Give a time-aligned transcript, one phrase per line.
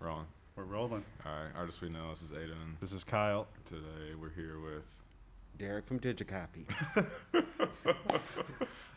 [0.00, 0.26] We're on.
[0.56, 1.04] We're rolling.
[1.24, 1.50] All right.
[1.56, 2.10] Artist we know.
[2.10, 2.76] This is Aidan.
[2.80, 3.46] This is Kyle.
[3.64, 4.82] Today we're here with
[5.58, 6.66] Derrick from DigiCOPY.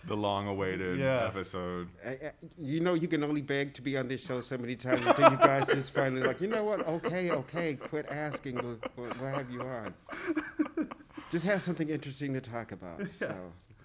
[0.05, 1.25] the long-awaited Yeah.
[1.27, 1.87] episode.
[2.05, 4.75] I- I- you know, you can only beg to be on this show so many
[4.75, 6.87] times until you guys just finally like, you know what?
[6.87, 8.55] Okay, okay, quit asking.
[8.55, 9.93] We'll, we'll, we'll have you on.
[11.29, 13.01] Just have something interesting to talk about.
[13.13, 13.33] So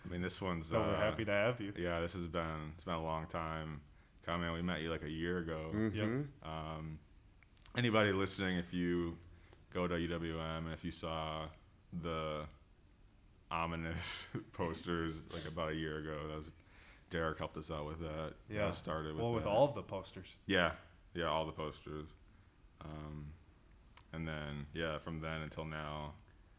[0.07, 0.69] I mean, this one's.
[0.69, 1.73] So we're uh, happy to have you.
[1.77, 2.71] Yeah, this has been.
[2.75, 3.80] It's been a long time
[4.25, 4.53] coming.
[4.53, 5.71] We met you like a year ago.
[5.93, 6.05] Yep.
[6.45, 6.98] Um,
[7.77, 9.16] anybody listening, if you
[9.72, 11.46] go to UWM and if you saw
[12.03, 12.44] the
[13.50, 16.50] ominous posters like about a year ago, that was
[17.11, 18.32] Derrick helped us out with that.
[18.50, 18.67] Yeah.
[18.67, 19.50] That started with Well, with that.
[19.50, 20.26] all of the posters.
[20.46, 20.72] Yeah,
[21.14, 22.08] yeah, all the posters.
[22.84, 23.26] Um,
[24.12, 26.14] and then yeah, from then until now,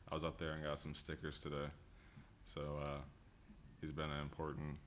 [0.10, 1.68] I was up there and got some stickers today.
[2.54, 3.00] So uh,
[3.82, 4.78] he's been an important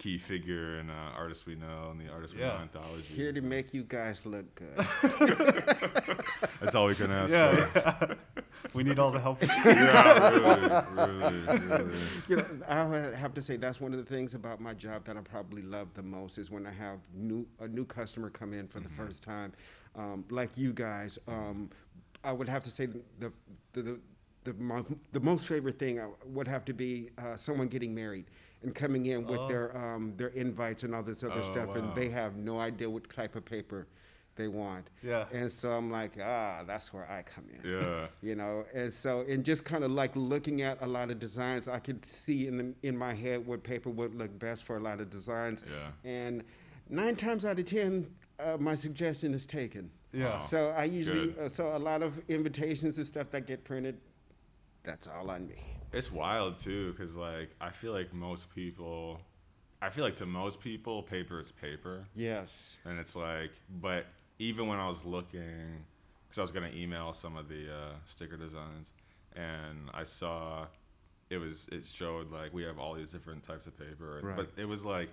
[0.00, 2.54] key figure and uh, artists we know and the artists we Yeah.
[2.54, 3.02] know anthology.
[3.14, 4.86] here to make you guys look good.
[6.60, 7.78] That's all we can ask for.
[7.78, 8.14] Yeah.
[8.74, 9.42] we need all the help.
[9.64, 11.94] yeah, really, really, really.
[12.28, 15.04] you know, I would have to say that's one of the things about my job
[15.04, 18.52] that I probably love the most is when I have new a new customer come
[18.54, 19.52] in for the first time,
[19.96, 21.18] um, like you guys.
[21.28, 21.68] Um,
[22.24, 23.32] I would have to say the the
[23.82, 24.00] the,
[24.44, 28.26] the, mo- the most favorite thing I would have to be uh, someone getting married
[28.62, 29.48] and coming in with Oh.
[29.48, 31.74] their um, their invites and all this other Oh, stuff, wow.
[31.74, 33.86] and they have no idea what type of paper
[34.36, 34.88] they want.
[35.02, 35.26] Yeah.
[35.32, 38.06] And so I'm like, ah, that's where I come in Yeah.
[38.22, 41.68] you know and so and just kind of like looking at a lot of designs
[41.68, 44.80] i could see in the in my head what paper would look best for a
[44.80, 46.10] lot of designs Yeah.
[46.10, 46.44] and
[46.88, 48.06] nine times out of ten
[48.38, 50.38] uh, my suggestion is taken Yeah.
[50.38, 53.96] So i usually uh, so a lot of invitations and stuff that get printed
[54.84, 55.56] that's all on me
[55.92, 59.20] It's wild too, because like I feel like most people,
[59.82, 62.04] I feel like to most people, paper is paper.
[62.14, 64.06] yes And it's like, but
[64.38, 65.84] even when I was looking,
[66.28, 68.92] because I was gonna email some of the uh, sticker designs,
[69.34, 70.66] and I saw
[71.28, 74.36] it was it showed like we have all these different types of paper, Right.
[74.36, 75.08] but it was like,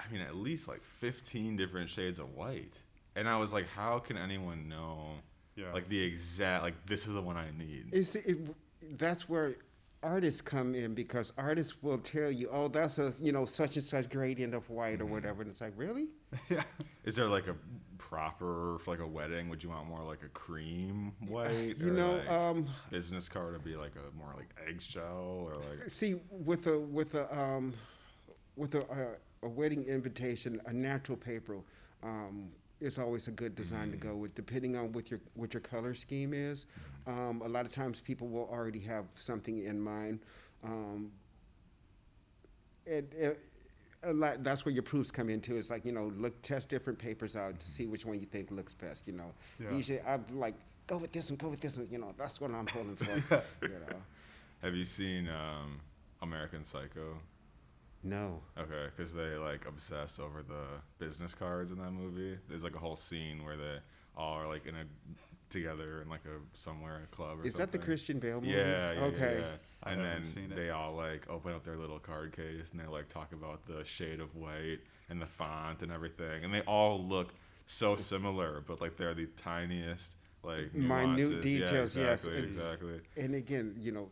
[0.00, 2.74] I mean, at least like 15 different shades of white,
[3.14, 5.16] and I was like, how can anyone know
[5.54, 5.72] Yeah.
[5.72, 7.90] like the exact like this is the one I need?
[7.92, 8.38] it's, it,
[8.98, 9.54] that's where
[10.02, 13.84] artists come in because artists will tell you oh that's a you know such and
[13.84, 16.08] such gradient of white or whatever and it's like really
[16.50, 16.62] yeah.
[17.04, 17.56] Is there like a
[17.98, 19.48] proper for like a wedding?
[19.48, 21.76] Would you want more like a cream white?
[21.78, 25.88] you know like, um business card to be like a more like eggshell or like
[25.88, 27.74] See, with a with a um,
[28.56, 31.58] with a, a, a wedding invitation, a natural paper
[32.02, 32.50] um,
[32.82, 35.94] is always a good design to go with, depending on what your what your color
[35.94, 36.66] scheme is.
[37.06, 40.20] Um, a lot of times, people will already have something in mind.
[40.64, 41.10] Um,
[42.84, 43.40] it, it,
[44.02, 45.56] a lot, that's where your proofs come into.
[45.56, 48.50] It's like you know, look, test different papers out to see which one you think
[48.50, 49.06] looks best.
[49.06, 49.76] You know, Yeah.
[49.76, 50.54] usually I'm like,
[50.86, 51.88] go with this one, go with this one.
[51.90, 53.42] You know, that's what I'm pulling for.
[53.62, 53.96] you know,
[54.62, 55.80] Have you seen um,
[56.20, 57.16] American Psycho?
[58.02, 58.40] No.
[58.58, 60.64] Okay, because they like obsess over the
[60.98, 62.38] business cards in that movie.
[62.48, 63.78] There's like a whole scene where they
[64.16, 64.84] all are like in a
[65.50, 67.46] together in like a somewhere a club or something.
[67.48, 68.52] Is that the Christian Bale movie?
[68.52, 69.36] Yeah, yeah, Okay.
[69.40, 69.90] yeah, yeah.
[69.92, 73.32] And then they all like open up their little card case and they like talk
[73.32, 74.78] about the shade of white
[75.10, 77.28] and the font and everything, and they all look
[77.66, 81.42] so similar, but like they're the tiniest like Minute nuances.
[81.44, 83.00] details, Yeah, yes, exactly, and- exactly.
[83.18, 84.08] And again, you know,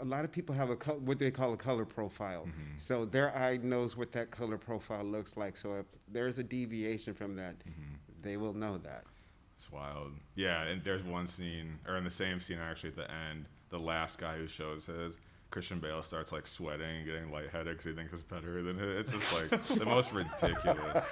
[0.00, 2.42] a lot of people have a col- what they call a color profile.
[2.46, 2.78] Mm-hmm.
[2.78, 5.56] So their eye knows what that color profile looks like.
[5.56, 7.94] So if there's a deviation from that, Mm-hmm.
[8.22, 9.04] they will know that.
[9.58, 10.12] It's wild.
[10.36, 13.78] Yeah, and there's one scene, or in the same scene actually at the end, the
[13.78, 15.16] last guy who shows his,
[15.50, 18.88] Christian Bale starts like sweating and getting lightheaded because he thinks it's better than it.
[18.98, 21.04] It's just like the most ridiculous.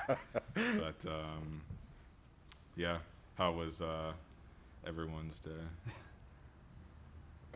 [0.55, 1.60] But um,
[2.76, 2.99] yeah,
[3.37, 4.12] how was uh,
[4.87, 5.50] everyone's day?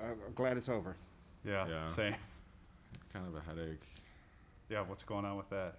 [0.00, 0.97] Uh, I'm glad it's over.
[1.44, 1.66] Yeah.
[1.69, 1.88] Yeah.
[1.88, 2.14] Same.
[3.12, 3.82] Kind of a headache.
[4.69, 4.82] Yeah.
[4.82, 5.76] What's going on with that?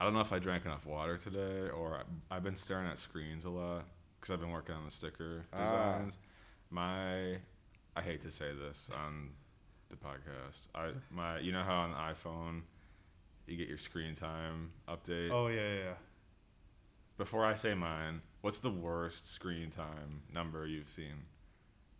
[0.00, 1.98] I don't know if I drank enough water today or
[2.30, 3.84] I, I've been staring at screens a lot
[4.20, 5.58] because I've been working on the sticker Ah.
[5.98, 6.18] designs.
[6.70, 7.36] My,
[7.94, 9.30] I hate to say this on
[9.90, 10.66] the podcast.
[10.74, 12.62] I my, you know how on the iPhone,
[13.46, 15.30] you get your screen time update.
[15.30, 15.74] Oh yeah, yeah.
[15.84, 15.92] yeah.
[17.18, 21.14] Before I say mine, what's the worst screen time number you've seen?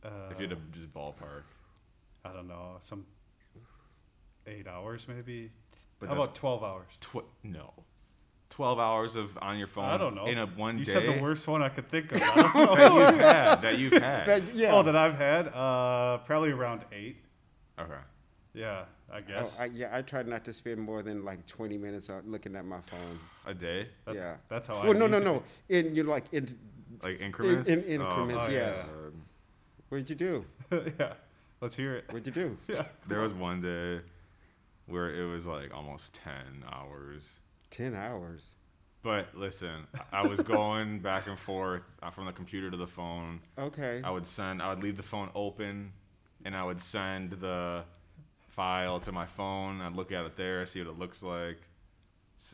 [0.04, 1.42] Uh, if you had to just ballpark.
[2.24, 3.04] I don't know, some
[4.46, 5.50] eight hours maybe.
[5.98, 6.88] But How about twelve hours?
[7.00, 7.72] Tw- no.
[8.50, 9.84] Twelve hours of on your phone.
[9.86, 10.26] I don't know.
[10.26, 10.92] In a one you day.
[10.92, 12.20] said the worst one I could think of.
[12.22, 12.98] I don't know.
[12.98, 13.62] that you've had.
[13.62, 14.26] That you've had.
[14.26, 14.74] That- yeah.
[14.74, 17.16] Oh, that I've had uh, probably around eight.
[17.78, 17.92] okay.
[18.54, 19.56] Yeah, I Oh, guess.
[19.58, 22.66] I, yeah, I try not to spend more than like 20 minutes on looking at
[22.66, 23.18] my phone.
[23.46, 24.34] A day, That- yeah.
[24.50, 24.84] That's how I.
[24.84, 25.42] Well, no, need no, to no.
[25.70, 26.46] In you like in
[27.02, 27.70] like increments.
[27.70, 28.90] in increments, my yes.
[28.90, 29.12] God.
[29.88, 30.44] What did you do?
[31.00, 31.14] yeah.
[31.62, 32.04] Let's hear it.
[32.10, 32.58] What'd you do?
[32.68, 32.86] Yeah.
[33.06, 34.00] There was one day
[34.86, 37.22] where it was like almost ten hours.
[37.70, 38.52] 10 hours.
[39.02, 43.40] But listen, I was going back and forth uh, from the computer to the phone.
[43.58, 44.02] Okay.
[44.04, 45.92] I would send, I would leave the phone open,
[46.44, 47.84] and I would send the
[48.50, 49.80] file to my phone.
[49.80, 51.58] I'd look at it there, see what it looks like.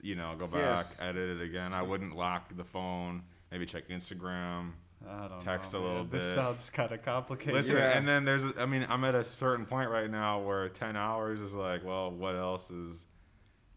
[0.03, 0.97] You know, go back, Yes.
[1.01, 1.73] edit it again.
[1.73, 3.23] I wouldn't lock the phone.
[3.51, 4.73] Maybe check Instagram.
[5.07, 6.09] I don't Text know, a little man.
[6.11, 7.55] This sounds kind of complicated.
[7.55, 7.97] Listen, Yeah.
[7.97, 11.41] and then there's, I mean, I'm at a certain point right now where 10 hours
[11.41, 12.97] is like, well, what else is?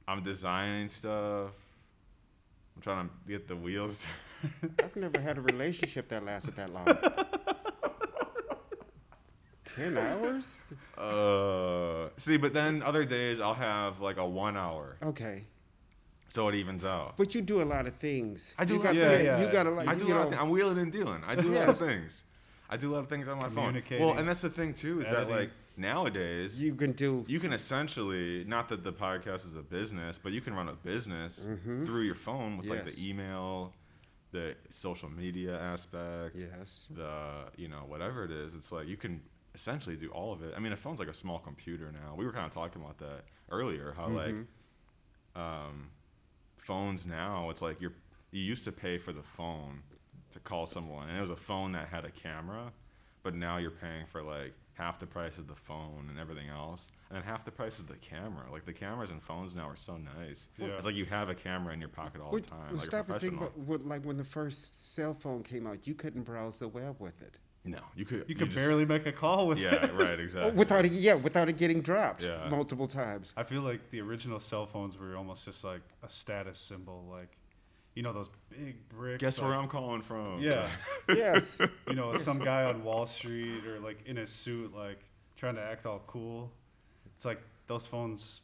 [0.08, 1.52] I'm designing stuff.
[2.76, 4.06] I'm trying to get the wheels.
[4.84, 6.88] I've never had a relationship that lasted that long.
[9.76, 10.48] 10 hours?
[10.98, 15.46] uh, see, but then other days I'll have like a one hour, Okay.
[16.32, 17.18] So it evens out.
[17.18, 18.54] But you do a lot of things.
[18.58, 19.48] I do You a got lot of things- things.
[19.48, 19.88] You got a lot.
[19.88, 20.18] I do a lot.
[20.24, 20.42] Of things.
[20.42, 21.22] I'm wheeling and dealing.
[21.28, 22.24] I do a lot of things.
[22.70, 23.84] I do a lot of things on my phone.
[24.00, 27.26] Well, and that's the thing too is that like nowadays You can do.
[27.28, 30.74] you can essentially not that the podcast is a business but you can run a
[30.74, 31.86] business Mhm.
[31.86, 33.74] through your phone with like the email
[34.32, 36.86] the social media aspect Yes.
[36.92, 37.14] the
[37.58, 39.22] you know whatever it is it's like you can
[39.56, 42.26] essentially do all of it i mean a phone's like a small computer now we
[42.26, 44.16] were kind of talking about that earlier how Mhm.
[44.16, 44.36] like
[45.44, 45.90] um,
[46.66, 47.94] phones now it's like you're
[48.32, 49.82] you used to pay for the phone
[50.32, 52.72] to call someone and it was a phone that had a camera
[53.24, 56.88] but now you're paying for like half the price of the phone and everything else
[57.10, 59.76] and then half the price is the camera like the cameras and phones now are
[59.76, 60.68] so nice Yeah.
[60.78, 62.84] it's like you have a camera in your pocket all Well, the time well, like
[62.84, 65.94] a stop and think about what, like when the first cell phone came out, you
[65.94, 67.36] couldn't browse the web with it.
[67.64, 69.94] No you could You could just- barely make a call with yeah it.
[69.94, 72.48] right exactly without it, yeah, without it getting dropped Yeah.
[72.50, 73.34] multiple times.
[73.38, 77.38] I feel like the original cell phones were almost just like a status symbol, like
[77.94, 79.20] you know those big bricks.
[79.22, 80.70] guess like, where i'm calling from Yeah.
[81.10, 81.58] yes.
[81.88, 85.00] you know, some guy on Wall Street or like in a suit, like
[85.38, 86.52] trying to act all cool.
[87.16, 88.42] It's like those phones,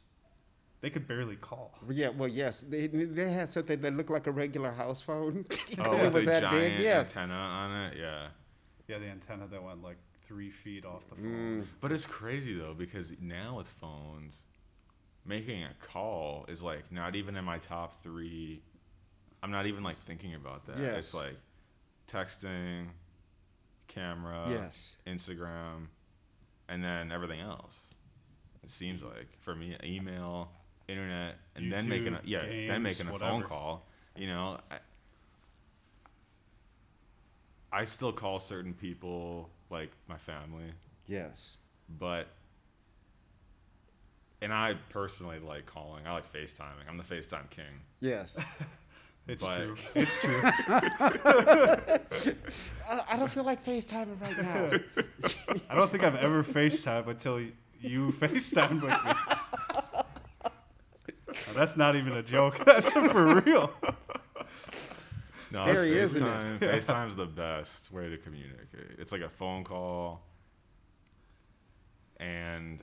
[0.82, 1.74] they could barely call.
[1.90, 5.46] Yeah, well, yes, they they had something that looked like a regular house phone.
[5.80, 6.84] oh it was the that giant big.
[6.84, 7.18] Yes.
[7.18, 8.28] antenna on it yeah
[8.88, 9.98] Yeah, the antenna that went like
[10.28, 11.62] three feet off the Mm.
[11.62, 11.68] phone.
[11.82, 14.44] But it's crazy though because now with phones,
[15.26, 18.62] making a call is like not even in my top three.
[19.44, 20.80] I'm not even like thinking about that.
[20.80, 20.98] Yes.
[21.00, 21.38] It's like
[22.08, 22.88] texting,
[23.88, 24.96] camera, Yes.
[25.06, 25.88] Instagram,
[26.70, 27.76] and then everything else.
[28.64, 30.52] It seems like for me, email,
[30.88, 33.88] internet, and then making a YouTube, yeah, then making a phone call.
[34.16, 34.58] You know,
[37.78, 40.72] I, I still call certain people like my family
[41.08, 41.58] Yes.
[42.00, 42.28] but
[44.42, 46.06] and I personally like calling.
[46.06, 46.88] I like FaceTiming.
[46.88, 47.82] I'm the FaceTime king.
[48.00, 48.38] Yes.
[49.30, 49.76] It's But- true.
[49.96, 50.40] It's true.
[52.90, 54.72] I, I don't feel like FaceTiming right now.
[55.70, 57.52] I don't think I've ever FaceTime until y-
[57.82, 59.12] you FaceTime with me.
[60.46, 62.64] Now, that's not even a joke.
[62.66, 63.72] That's for real.
[65.52, 66.60] No, Scary, it's isn't it?
[66.60, 66.60] FaceTime.
[66.84, 68.98] FaceTime's the best way to communicate.
[69.00, 70.22] It's like a phone call,
[72.18, 72.80] and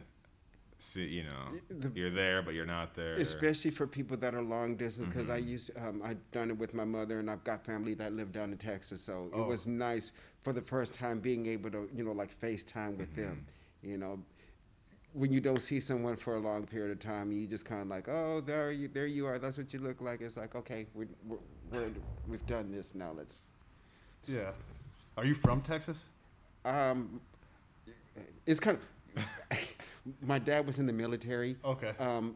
[0.79, 3.15] see, you know, The- you're there, but you're not there.
[3.15, 5.47] Especially for people that are long distance, because I Mhm.
[5.49, 8.53] used um, I've done it with my mother, and I've got family that live down
[8.53, 9.43] in Texas, so Oh.
[9.43, 10.13] it was nice
[10.43, 13.47] for the first time being able to, you know, like FaceTime with them.
[13.83, 14.23] You know,
[15.15, 17.89] when you don't see someone for a long period of time, you just kind of
[17.89, 19.39] like, oh, there you, there you are.
[19.39, 20.21] That's what you look like.
[20.21, 21.39] It's like, okay, we're, we're,
[21.71, 21.91] we're
[22.29, 23.13] we've done this now.
[23.17, 23.47] Let's.
[24.27, 24.51] Yeah.
[25.17, 25.99] Are you from Texas?
[26.65, 27.21] Um,
[28.45, 28.77] it's kind
[29.17, 29.25] of.
[30.21, 31.57] my dad was in the military.
[31.65, 31.93] Okay.
[32.01, 32.35] Um,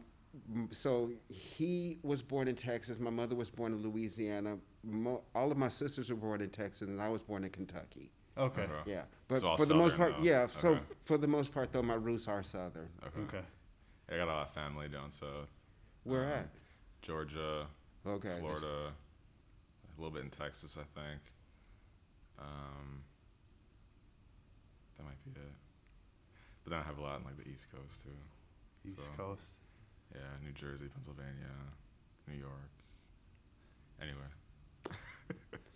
[0.71, 2.99] so he was born in Texas.
[2.99, 4.57] My mother was born in Louisiana.
[4.83, 8.09] Mo- all of my sisters were born in Texas, and I was born in Kentucky.
[8.39, 8.61] Okay.
[8.61, 8.91] Okay.
[8.91, 10.23] Yeah, but all for the most part, though.
[10.23, 10.47] yeah.
[10.47, 12.89] So for the most part, though, my roots are Southern.
[13.05, 13.21] Okay.
[13.37, 13.45] Okay.
[14.11, 15.49] I got a lot of family down south.
[16.03, 16.49] Where Um, at?
[17.01, 17.67] Georgia,
[18.07, 18.37] Okay.
[18.39, 18.91] Florida,
[19.97, 21.21] a little bit in Texas, I think.
[22.39, 23.03] Um,
[24.97, 25.51] that might be it.
[26.63, 28.89] But then I have a lot in like the East Coast too.
[28.89, 29.59] East So- Coast.
[30.15, 31.53] Yeah, New Jersey, Pennsylvania,
[32.27, 32.71] New York.
[34.01, 34.25] Anyway,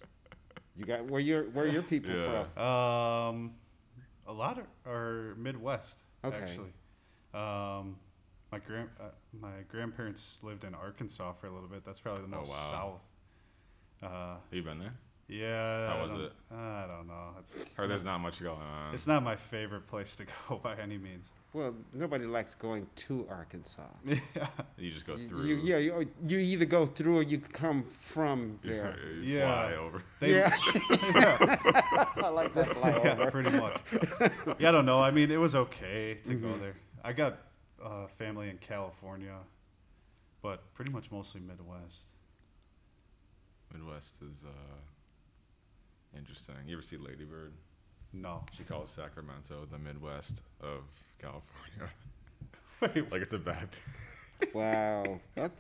[0.76, 2.46] You got where your where your people Yeah.
[2.56, 2.64] from?
[2.64, 3.54] Um,
[4.28, 5.96] a lot of, are Midwest.
[6.24, 6.36] Okay.
[6.38, 6.74] Actually,
[7.34, 7.98] um,
[8.52, 9.06] my grand uh,
[9.40, 11.86] my grandparents lived in Arkansas for a little bit.
[11.86, 13.00] That's probably the Oh, most wow.
[14.02, 14.12] south.
[14.12, 14.94] Uh, you been there?
[15.28, 15.88] Yeah.
[15.88, 16.34] How I was don't- it?
[16.52, 17.30] I don't know.
[17.40, 18.94] It's Heard there's not much going on.
[18.94, 21.28] it's not my favorite place to go by any means.
[21.54, 23.84] Well, nobody likes going to Arkansas.
[24.06, 24.48] Yeah.
[24.78, 25.46] you just go through.
[25.46, 28.98] You, yeah, you, you either go through or you come from there.
[29.22, 29.46] you Yeah.
[29.68, 30.04] fly over.
[30.20, 30.52] They- yeah,
[31.14, 31.38] yeah.
[32.24, 33.32] I like that yeah, flyover.
[33.32, 33.80] pretty much.
[34.60, 35.00] Yeah, I don't know.
[35.00, 36.60] I mean, it was okay to go Mhm.
[36.62, 36.76] there.
[37.04, 37.38] I got
[37.84, 39.36] uh, family in California,
[40.42, 42.08] but pretty much mostly Midwest.
[43.72, 46.56] Midwest is uh, interesting.
[46.66, 47.54] You ever see Lady Bird?
[48.14, 48.44] No.
[48.58, 50.84] She calls Sacramento the Midwest of
[51.24, 51.92] California.
[52.82, 54.50] Wait, like it's a bad thing.
[54.54, 55.52] Wow, that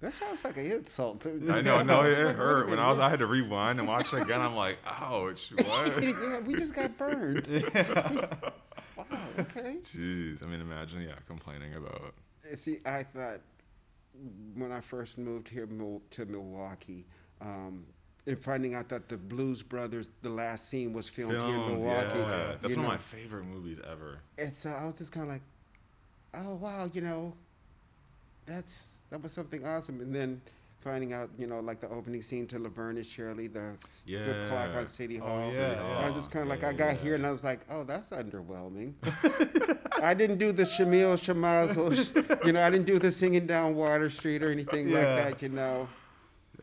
[0.00, 1.22] that sounds like an insult.
[1.22, 1.48] Too.
[1.50, 2.68] I know, no, it, hurt.
[2.68, 2.98] When I was.
[2.98, 4.40] I had to rewind and watch it again.
[4.40, 6.02] I'm like, ouch, what?
[6.02, 7.46] yeah, we just got burned.
[7.48, 8.26] Yeah.
[8.96, 9.04] Wow.
[9.38, 9.76] Okay.
[9.82, 12.14] Jeez, I mean, imagine, yeah, complaining about.
[12.54, 13.40] See, I thought
[14.54, 17.06] when I first moved here to Milwaukee,
[17.40, 17.84] um,
[18.26, 22.18] and finding out that the Blues Brothers, the last scene was filmed, here in Milwaukee.
[22.18, 22.54] yeah.
[22.60, 24.18] That's one know, of my favorite movies ever.
[24.38, 25.42] And so I was just kind of like,
[26.34, 27.34] oh wow, you know,
[28.46, 30.00] that's that was something awesome.
[30.00, 30.40] And then
[30.80, 34.70] finding out, you know, like the opening scene to Laverne and Shirley, the, the clock
[34.76, 35.52] on City Oh, Hall.
[35.52, 36.94] yeah, I was just kind of like, Yeah, I got yeah.
[37.02, 38.92] here and I was like, oh, that's underwhelming.
[40.02, 44.08] I didn't do the Schlemiel Schlimazel, you know, I didn't do the singing down Water
[44.08, 45.88] Street or anything like that, you know.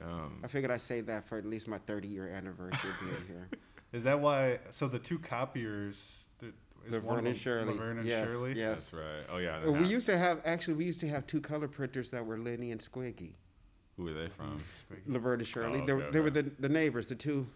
[0.06, 3.50] Um, I figured I'd save that for at least my 30 year anniversary being here.
[3.92, 4.60] Is that why?
[4.70, 6.18] So the two copiers.
[6.40, 6.52] th-
[6.88, 7.74] Is one Laverne of and them Shirley.
[7.74, 8.54] Laverne and yes, Shirley.
[8.58, 8.90] yes.
[8.92, 9.24] that's right.
[9.32, 9.66] Oh yeah.
[9.70, 12.72] We used to have actually we used to have two color printers that were Lenny
[12.72, 13.34] and Squiggy.
[13.98, 14.64] Who are they from?
[15.08, 15.82] Laverne and Shirley.
[15.82, 17.48] Oh, they, were, okay, they were the, the neighbors, the two.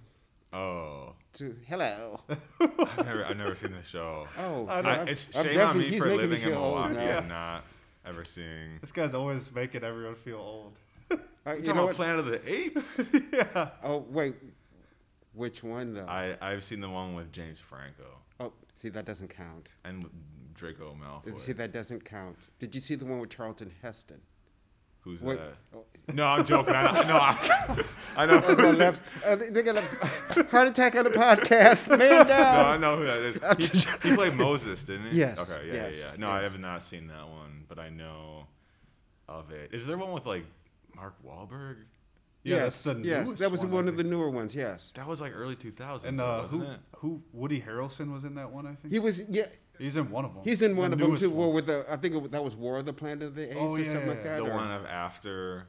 [0.54, 2.22] Oh, two hello.
[2.62, 4.26] I've never, I've never seen the show.
[4.40, 6.58] Oh, I I, I'm- it's I'm shame on me for making me living in feel
[6.60, 7.18] old Milwaukee now.
[7.18, 7.64] and not
[8.06, 8.78] ever seeing.
[8.80, 10.74] This guy's always making everyone feel old.
[11.12, 11.96] Uh, I'm you talking know about what?
[11.96, 13.02] Planet of the Apes.
[13.34, 13.70] yeah.
[13.84, 14.36] Oh wait,
[15.34, 16.06] which one though?
[16.08, 18.04] I I've seen the one with James Franco
[18.40, 19.70] oh, see that doesn't count.
[19.86, 20.12] and with
[20.54, 21.40] Draco Malfoy.
[21.40, 22.38] See that doesn't count.
[22.60, 24.20] Did you see the one with Charlton Heston?
[25.02, 25.54] Who's Wait, that?
[25.74, 26.76] oh, No, I'm joking.
[26.76, 27.84] I, no, I,
[28.18, 28.40] I know.
[28.42, 29.02] that's my left.
[29.26, 29.82] Uh, they- they're gonna
[30.52, 31.88] heart attack on the podcast.
[31.98, 33.72] Man No, I know who that is.
[33.72, 35.20] He, he played Moses, didn't he?
[35.20, 36.18] Yes, Okay, yeah, yes, yeah, yeah.
[36.18, 36.52] No, I yes.
[36.52, 38.48] have not seen that one, but I know
[39.30, 39.70] of it.
[39.74, 40.44] Is there one with like
[40.98, 41.78] Mark Wahlberg?
[42.44, 44.56] Yeah, yes, that's the yes, that was one, one of the newer ones.
[44.56, 46.80] Yes, That was like early 2000s, And though, uh, wasn't who it?
[46.98, 48.66] who Woody Harrelson was in that one?
[48.66, 49.20] I think he was.
[49.30, 50.44] Yeah, he's in one of them.
[50.44, 51.30] he's in one The of them too.
[51.30, 51.56] Well, ones.
[51.56, 53.58] with the I think it, was- that was War of the Planet of the Apes
[53.60, 54.38] Oh, or yeah, something yeah, like that.
[54.38, 55.68] The or- one of after,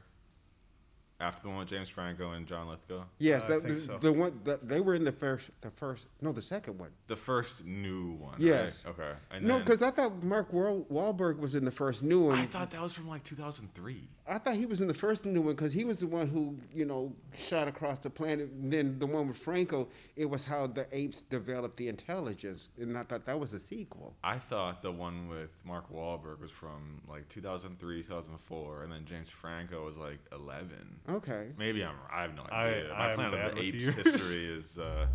[1.19, 3.03] after the one with James Franco and John Lithgow.
[3.17, 3.97] Yes, I the, think the, so.
[3.97, 6.91] the one the, they were in the first, the first, no, the second one.
[7.07, 8.35] The first new one.
[8.37, 8.85] Yes.
[8.85, 8.91] Right?
[8.97, 9.11] Okay.
[9.31, 12.39] And No, because I thought Mark Wahl- Wahlberg was in the first new one.
[12.39, 14.07] I thought that was from like 2003.
[14.29, 16.55] I thought he was in the first new one because he was the one who,
[16.73, 18.49] you know, shot across the planet.
[18.51, 22.97] And then the one with Franco, it was how the apes developed the intelligence, and
[22.97, 24.15] I thought that was a sequel.
[24.23, 29.29] I thought the one with Mark Wahlberg was from like 2003, 2004, and then James
[29.29, 30.69] Franco was like 11.
[31.09, 31.47] Okay.
[31.57, 31.95] Maybe I'm.
[32.11, 32.93] I have no idea.
[32.93, 33.95] I My am Planet of the Apes years.
[33.95, 35.07] history is uh,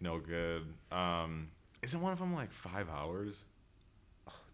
[0.00, 0.62] no good.
[0.92, 1.48] Um,
[1.82, 3.34] isn't one of them like five hours?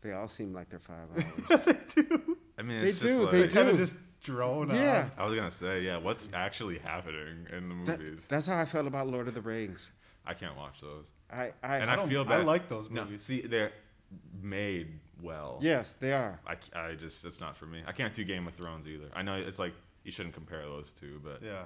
[0.02, 1.06] They all seem like they're five
[1.50, 1.64] hours.
[1.64, 2.31] they do.
[2.62, 3.52] I mean, They it's do, just they like.
[3.52, 3.72] Kind do.
[3.72, 5.08] of just drone Yeah.
[5.16, 5.22] on.
[5.24, 5.96] I was gonna say, yeah.
[5.96, 8.24] What's actually happening in the That- movies?
[8.28, 9.90] that's how I felt about Lord of the Rings.
[10.24, 11.04] I can't watch those.
[11.28, 13.24] I, I, And I, I don't, feel I like those No, movies.
[13.24, 13.72] see, they're
[14.40, 15.58] made well.
[15.60, 16.38] yes, they are.
[16.46, 17.82] I, I just it's not for me.
[17.86, 19.06] I can't do Game of Thrones either.
[19.14, 21.64] I know it's like you shouldn't compare those two, but Yeah.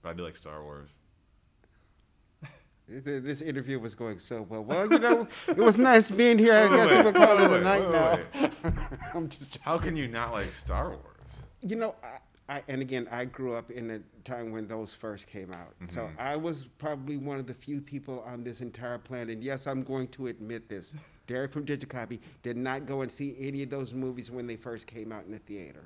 [0.00, 0.88] but I do like Star Wars.
[2.88, 4.64] Th- This interview was going so well.
[4.64, 6.54] Well, you know, it was nice being here.
[6.54, 8.18] I guess wait, we'll call wait, it a night wait, now.
[8.64, 8.74] wait.
[9.14, 11.02] I'm just How can you not like Star Wars?
[11.60, 11.94] You know,
[12.48, 15.74] I, I and again, I grew up in a time when those first came out.
[15.88, 16.18] So Mhm.
[16.18, 19.30] I was probably one of the few people on this entire planet.
[19.30, 20.94] And yes, I'm going to admit this.
[21.26, 24.86] Derrick from DigiCOPY did not go and see any of those movies when they first
[24.86, 25.84] came out in the theater.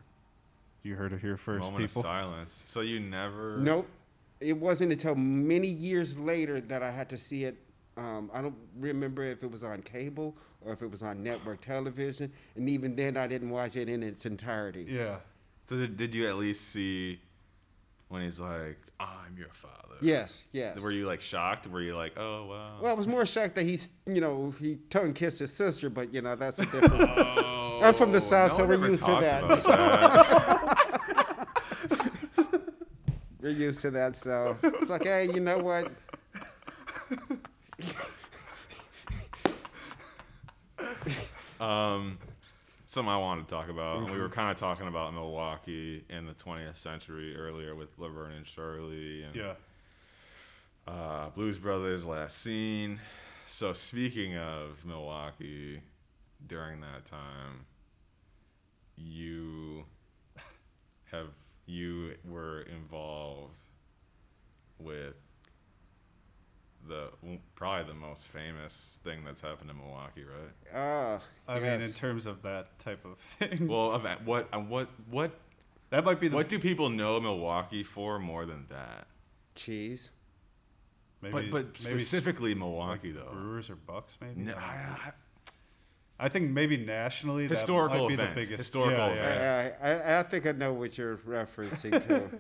[0.85, 2.00] You heard it here first, Moment people.
[2.02, 2.62] of silence.
[2.66, 3.56] So you never.
[3.59, 3.88] Nope.
[4.42, 7.56] It wasn't until many years later that I had to see it.
[7.96, 11.61] Um, I don't remember if it was on cable or if it was on network
[11.61, 12.32] television.
[12.56, 14.87] And even then, I didn't watch it in its entirety.
[14.88, 15.16] Yeah.
[15.64, 17.20] So did, did you at least see
[18.08, 19.96] when he's like, "I'm your father"?
[20.00, 20.78] Yes, yes.
[20.80, 21.66] Were you like shocked?
[21.68, 22.78] Were you like, "Oh wow"?
[22.82, 26.12] Well, I was more shocked that he's, you know, he tongue kissed his sister, but
[26.12, 27.00] you know that's a different.
[27.00, 30.78] Oh, I'm from the South, no so we're used to talks that.
[33.42, 33.58] about that.
[33.58, 35.90] We're used to that, so it's like, hey, you know what?
[41.61, 42.18] Um,
[42.87, 44.11] something I wanted to talk about.
[44.11, 48.46] We were kind of talking about Milwaukee in the 20th century earlier with Laverne and
[48.46, 49.22] Shirley.
[49.22, 49.54] And, Yeah.
[50.87, 53.00] Uh, Blues Brothers last seen.
[53.46, 55.80] So speaking of Milwaukee,
[56.49, 57.64] during that time,
[58.96, 59.84] you
[61.12, 61.28] have
[61.66, 63.59] you were involved
[64.78, 65.14] with
[66.88, 67.11] the
[67.54, 70.75] probably the most famous thing that's happened in Milwaukee, right?
[70.75, 73.69] Ah, I mean, in terms of that type of thing.
[73.69, 75.33] Well, event, what uh, what what
[75.90, 79.07] that might be the what do people know Milwaukee for more than that?
[79.54, 80.11] cheese.
[81.21, 83.31] maybe, but but maybe specifically Milwaukee though.
[83.33, 84.40] Brewers or Bucks, maybe.
[84.40, 84.59] No, I.
[85.07, 85.12] I-
[86.19, 88.35] I- I think maybe nationally Historical that might be event.
[88.35, 88.59] the biggest.
[88.59, 89.78] Historical yeah, event.
[89.83, 89.87] yeah.
[89.88, 92.31] I, I, I think I know what you're referencing to.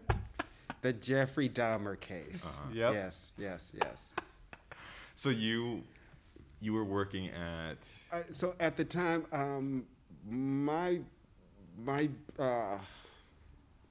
[0.82, 2.44] the Jeffrey Dahmer case.
[2.44, 2.68] Uh-huh.
[2.72, 2.94] Yep.
[2.94, 4.12] Yes, yes, yes.
[5.14, 5.82] So you
[6.60, 7.76] you were working at
[8.12, 9.84] Uh, so at the time, um,
[10.28, 11.00] my
[11.84, 12.78] my uh,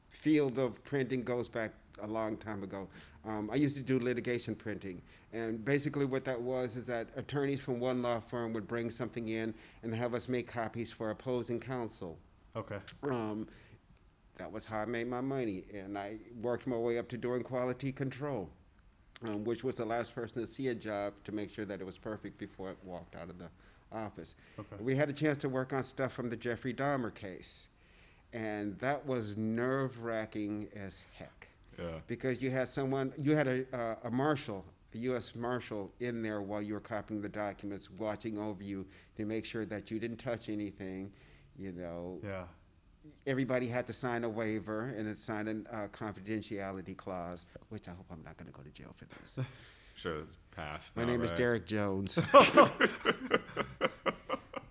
[0.10, 1.72] field of printing goes back
[2.02, 2.88] a long time ago.
[3.26, 5.02] Um, I used to do litigation printing,
[5.32, 9.30] and basically what that was is that attorneys from one law firm would bring something
[9.30, 12.18] in and have us make copies for opposing counsel.
[12.56, 12.80] Okay.
[13.04, 13.48] Um,
[14.38, 17.44] that was how I made my money, and I worked my way up to doing
[17.44, 18.50] quality control,
[19.24, 21.86] um, which was the last person to see a job to make sure that it
[21.86, 23.50] was perfect before it walked out of the
[23.92, 24.34] office.
[24.60, 24.82] Okay.
[24.82, 27.68] We had a chance to work on stuff from the Jeffrey Dahmer case,
[28.34, 31.51] and that was nerve wracking as heck
[31.82, 32.00] yeah.
[32.08, 35.34] because you had someone, you had a, uh, a marshal, a U.S.
[35.36, 38.86] marshal in there while you were copying the documents, watching over you
[39.18, 41.12] to make sure that you didn't touch anything.
[41.58, 42.44] You know, Yeah.
[43.28, 47.92] everybody had to sign a waiver and it signed a uh, confidentiality clause, which I
[47.92, 49.40] hope I'm not going to go to jail for this.
[49.94, 50.96] Sure, it's passed.
[50.96, 51.32] My now, name is?
[51.34, 52.18] Derrick Jones.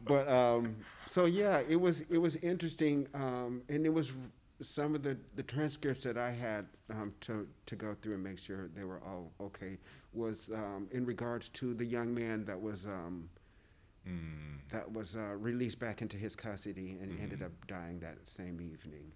[0.05, 0.75] but um,
[1.07, 4.12] so yeah, it was it was interesting, um, and it was
[4.61, 8.38] some of the, the transcripts that I had um, to to go through and make
[8.38, 9.79] sure they were all okay
[10.12, 13.29] was um, in regards to the young man that was um,
[14.09, 17.23] Mm, that was uh, released back into his custody and Mhm.
[17.23, 19.12] ended up dying that same evening.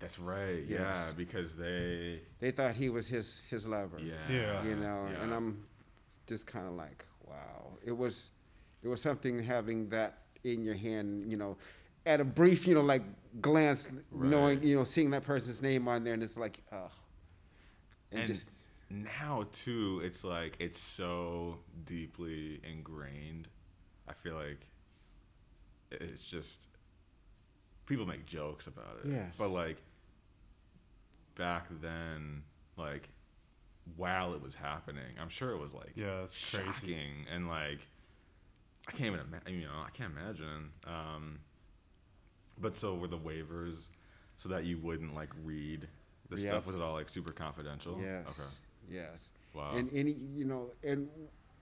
[0.00, 0.64] that's right.
[0.68, 0.80] Yes.
[0.80, 2.20] Yeah, because they.
[2.38, 3.98] They thought he was his his lover.
[3.98, 4.14] Yeah.
[4.30, 4.64] Yeah.
[4.64, 5.64] you know and i'm
[6.26, 8.30] just kind of like wow it was
[8.84, 11.56] it was something having that in your hand you know
[12.06, 13.02] at a brief you know like
[13.40, 16.90] glance knowing you know seeing that person's name on there and it's like oh
[18.10, 18.48] and, And just
[18.90, 23.48] now too, it's like it's so deeply ingrained.
[24.08, 24.66] I feel like
[25.90, 26.58] it's just
[27.86, 29.10] people make jokes about it.
[29.10, 29.36] Yes.
[29.38, 29.82] But like
[31.36, 32.42] back then,
[32.78, 33.10] like
[33.96, 36.66] while it was happening, I'm sure it was like Yeah, it's crazy.
[36.66, 37.80] shocking and like
[38.88, 39.54] I can't even imagine.
[39.54, 40.70] You know, I can't imagine.
[40.86, 41.40] Um,
[42.60, 43.88] but so were the waivers
[44.36, 45.86] so that you wouldn't like read
[46.30, 46.48] the Yep.
[46.48, 46.66] stuff?
[46.66, 47.98] Was it all like super confidential?
[48.00, 48.48] yes Okay.
[49.02, 49.76] yes Wow.
[49.76, 51.08] and any you know and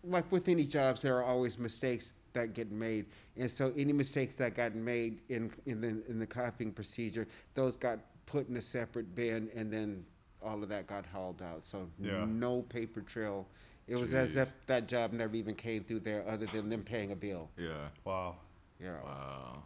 [0.04, 3.06] like with any jobs there are always mistakes that get made
[3.36, 7.76] and so any mistakes that got made in in the in the copying procedure those
[7.76, 10.04] got put in a separate bin and then
[10.42, 12.24] all of that got hauled out so Yeah.
[12.28, 13.46] no paper trail
[13.88, 17.12] it was as if that job never even came through there other than them paying
[17.12, 17.88] a bill yeah.
[18.04, 18.36] Wow.
[18.80, 19.62] yeah Wow.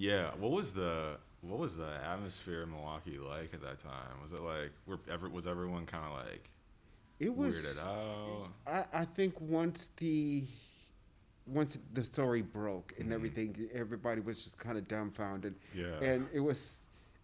[0.00, 0.30] Yeah.
[0.38, 4.20] What was the what was the atmosphere in Milwaukee like at that time?
[4.22, 6.48] Was it like were ever was everyone kind of like
[7.18, 8.48] it was weirded out?
[8.66, 10.44] I, I think once the
[11.46, 13.14] once the story broke and Mhm.
[13.14, 15.98] everything everybody was just kind of dumbfounded Yeah.
[16.00, 16.76] and it was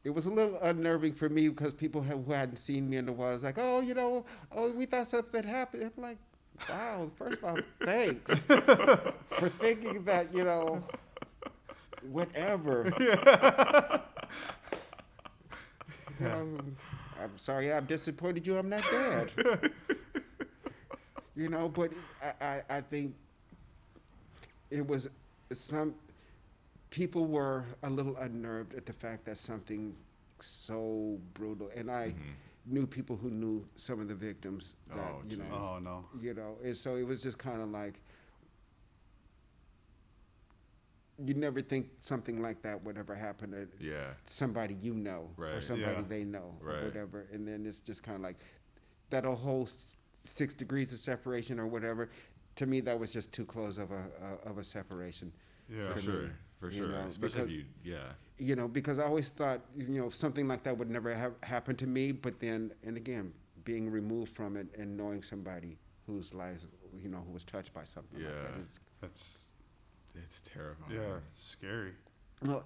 [0.04, 3.08] it was a little unnerving for me because people have, who hadn't seen me in
[3.08, 5.82] a while was like, oh, you know, oh, we thought something happened.
[5.96, 6.18] I'm like,
[6.70, 7.10] wow.
[7.16, 10.80] First of all, thanks for thinking that, you know,
[12.02, 12.92] whatever.
[16.24, 16.76] Um,
[17.22, 18.56] I'm sorry, I'm disappointed you.
[18.56, 19.30] I'm not dead.
[21.34, 23.14] you know, but I, I, I think
[24.70, 25.08] it was
[25.52, 25.94] some
[26.88, 29.94] people were a little unnerved at the fact that something
[30.40, 32.34] so brutal, and I Mhm.
[32.72, 35.52] knew people who knew some of the victims that Oh, you know, geez.
[35.52, 36.04] Oh no.
[36.20, 38.00] you know, and so it was just kind of like
[41.24, 44.12] you never think something like that would ever happen to Yeah.
[44.26, 46.02] somebody you know or somebody Yeah.
[46.08, 46.82] they know Right.
[46.82, 48.36] or whatever, and then it's just kind of like
[49.10, 49.66] that whole
[50.24, 52.10] six degrees of separation or whatever.
[52.56, 54.04] To me, that was just too close of a,
[54.44, 55.32] a of a separation.
[55.68, 55.92] Yeah.
[55.94, 56.22] For sure.
[56.22, 56.28] me,
[56.60, 56.88] For sure.
[56.88, 58.12] know, Especially because- if you yeah.
[58.38, 61.78] you know, because I always thought, you know, something like that would never have happened
[61.80, 62.12] to me.
[62.12, 63.32] But then, and again,
[63.64, 67.84] being removed from it and knowing somebody whose lives, you know, who was touched by
[67.84, 68.50] something like that.
[68.54, 68.62] Yeah.
[68.62, 69.24] It's, That's
[70.24, 70.92] It's terrifying.
[70.92, 71.92] yeah, scary.
[72.44, 72.64] well,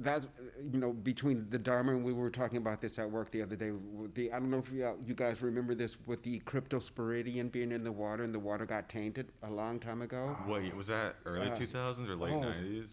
[0.00, 3.30] that's uh, you know between the Dahmer and we were talking about this at work
[3.32, 3.72] the other day.
[4.14, 7.82] The I don't know if you, you guys remember this with the cryptosporidium being in
[7.82, 10.36] the water and the water got tainted a long time ago.
[10.46, 12.88] Wait, was that early Uh, 2000s or late oh, 90s?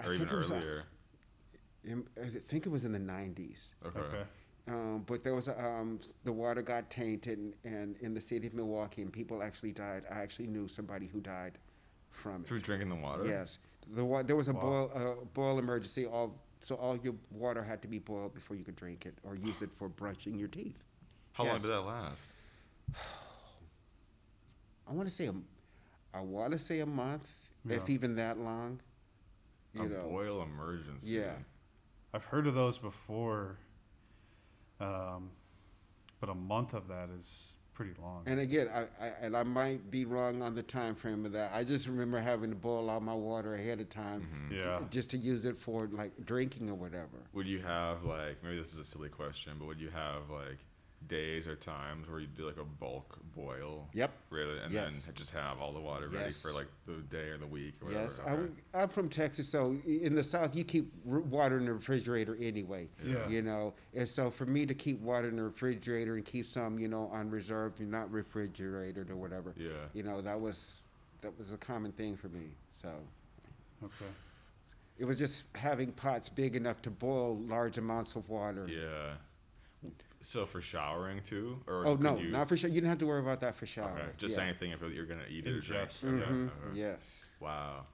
[0.00, 0.84] I Or even think it was, uh, earlier?
[1.84, 3.74] In- I think it was in the 90s.
[3.86, 3.98] Okay.
[4.00, 4.22] Okay.
[4.68, 8.46] Um, but there was a, um, the water got tainted and, and in the city
[8.46, 10.02] of Milwaukee and people actually died.
[10.10, 11.58] I actually knew somebody who died
[12.10, 12.46] from it.
[12.46, 13.26] Through drinking the water?
[13.26, 13.58] Yes,
[13.94, 14.60] the wa- there was a Wow.
[14.60, 16.06] boil uh, boil emergency.
[16.06, 19.34] All so all your water had to be boiled before you could drink it or
[19.34, 20.76] use it for brushing your teeth.
[21.32, 22.20] How long did that last?
[24.88, 25.34] I want to say a,
[26.12, 27.28] I want to say a month,
[27.68, 28.80] if even that long.
[29.74, 31.12] You a know, boil emergency.
[31.12, 31.32] Yeah.
[32.12, 33.56] I've heard of those before,
[34.80, 35.30] um,
[36.18, 37.49] but a month of that is
[37.80, 38.22] pretty long.
[38.26, 41.50] and again, I, I and I might be wrong on the time frame of that.
[41.54, 44.56] I just remember having to boil all my water ahead of time, Mhm.
[44.56, 44.80] yeah.
[44.90, 47.18] just to use it for like drinking or whatever.
[47.32, 50.58] Would you have like maybe this is a silly question, but would you have like
[51.08, 54.12] days or times where you do like a bulk boil, Yep.
[54.30, 55.04] really, and Yes.
[55.06, 56.40] then just have all the water ready Yes.
[56.40, 58.04] for like the day or the week or whatever?
[58.04, 58.42] Yes, I, Okay.
[58.42, 62.88] would- I'm from Texas, so in the South you keep water in the refrigerator anyway.
[63.02, 63.26] Yeah.
[63.28, 66.78] You know, and so for me to keep water in the refrigerator and keep some,
[66.78, 69.86] you know, on reserve and not refrigerated or whatever, yeah.
[69.94, 70.82] you know, that was
[71.22, 72.50] that was a common thing for me.
[72.72, 72.88] So
[73.82, 74.06] Okay.
[74.98, 78.66] it was just having pots big enough to boil large amounts of water.
[78.68, 79.16] Yeah.
[80.22, 82.68] So for showering too, or Oh no, you, not for sure.
[82.68, 83.90] You didn't have to worry about that for shower.
[83.98, 84.44] Okay, just yeah.
[84.44, 85.90] anything if you're gonna eat it or drink.
[85.90, 86.04] Ingest.
[86.04, 86.78] Okay, Mhm, okay.
[86.78, 87.24] Yes.
[87.40, 87.86] Wow.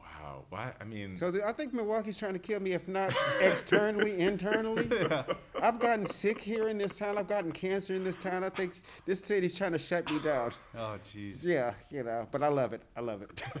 [0.00, 0.44] Wow.
[0.48, 0.72] Why?
[0.80, 4.90] I mean, So the, I think Milwaukee's trying to kill me, if not externally, internally.
[5.60, 7.18] I've gotten sick here in this town.
[7.18, 8.42] I've gotten cancer in this town.
[8.42, 8.72] I think
[9.04, 10.52] this city's trying to shut me down.
[10.74, 11.42] Oh, jeez.
[11.42, 12.80] Yeah, you know, but I love it.
[12.96, 13.42] I love it.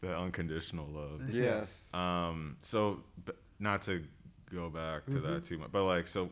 [0.00, 1.28] the unconditional love.
[1.30, 1.90] yes.
[1.94, 2.56] Um.
[2.62, 4.02] So, b- not to
[4.52, 5.32] go back to Mm-hmm.
[5.34, 6.30] that too much, but like, so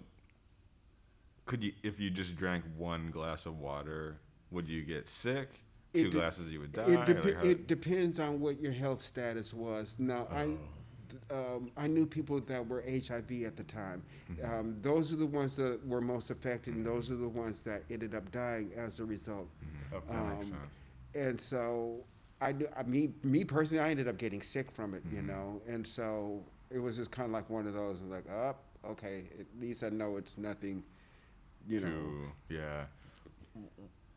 [1.47, 4.17] could you, if you just drank one glass of water,
[4.51, 5.49] would you get sick?
[5.95, 6.85] It Two de- glasses, you would die.
[6.87, 9.97] It, Like, it depends on what your health status was.
[9.99, 10.37] Now, Oh.
[10.37, 10.57] I,
[11.35, 14.03] um, I knew people that were HIV at the time.
[14.33, 14.45] Mm-hmm.
[14.55, 17.83] Um, those are the ones that were most affected, and those are the ones that
[17.91, 19.49] ended up dying as a result.
[19.93, 20.05] Okay.
[20.13, 20.61] that makes um, sense.
[21.17, 22.05] and so
[22.41, 25.27] I, knew- I mean, me personally, I ended up getting sick from it, you Mhm.
[25.27, 28.55] know, and so it was just kind of like one of those, like, oh,
[28.91, 30.83] okay, at least I know it's nothing,
[31.69, 31.87] you know.
[32.49, 32.85] to yeah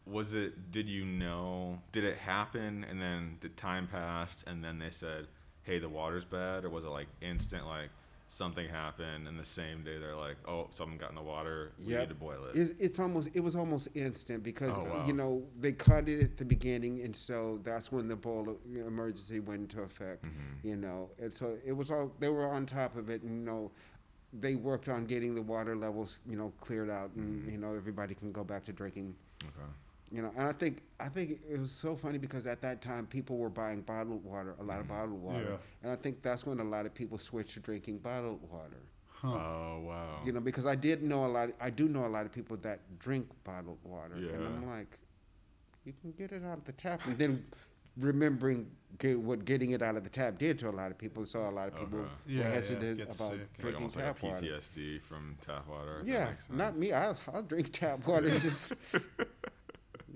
[0.06, 4.78] was it did you know did it happen and then the time passed and then
[4.78, 5.28] they said
[5.64, 7.90] hey the water's bad or was it like instant like
[8.34, 11.92] something happened and the same day they're like oh something got in the water we
[11.94, 12.00] Yep.
[12.02, 15.06] need to boil it It's, it's almost, it was almost instant because, Oh, wow.
[15.08, 19.40] you know, they caught it at the beginning, and so that's when the boil emergency
[19.40, 20.64] went into effect, Mhm.
[20.64, 23.46] you know, and so it was all, they were on top of it, and, you
[23.46, 23.72] know,
[24.34, 27.52] they worked on getting the water levels, you know, cleared out, and, Mhm.
[27.52, 29.70] you know, everybody can go back to drinking okay
[30.14, 33.08] You know, and I think I think it was so funny because at that time
[33.08, 34.90] people were buying bottled water, a lot of Mhm.
[34.90, 35.58] bottled water, Yeah.
[35.82, 38.78] and I think that's when a lot of people switched to drinking bottled water.
[39.08, 39.30] Huh.
[39.34, 41.50] oh wow You know, because I did know a lot.
[41.60, 45.00] I do know a lot of people that drink bottled water, and I'm like,
[45.84, 47.44] you can get it out of the tap, and then
[47.98, 51.26] remembering get, what getting it out of the tap did to a lot of people,
[51.26, 52.10] so a lot of people Okay.
[52.28, 53.40] Yeah, were yeah, hesitant gets about sick.
[53.42, 54.42] It's like drinking like tap a water.
[54.42, 56.92] PTSD from tap water Yeah, not me.
[56.92, 58.28] I'll, I'll drink tap water.
[58.28, 58.74] It's just-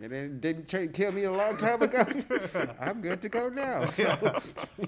[0.02, 2.06] and it didn't tra- kill me a long time ago.
[2.80, 3.86] I'm good to go now.
[3.98, 4.42] So.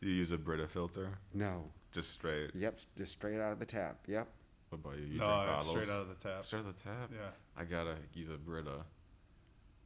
[0.00, 1.64] you use a Brita filter No.
[1.92, 2.78] just straight Yep.
[2.96, 3.98] Just straight out of the tap.
[4.06, 4.28] Yep.
[4.70, 6.44] what about you you no, drink bottles straight out of the tap.
[6.44, 7.28] straight out of the tap Yeah.
[7.56, 8.82] I gotta use a Brita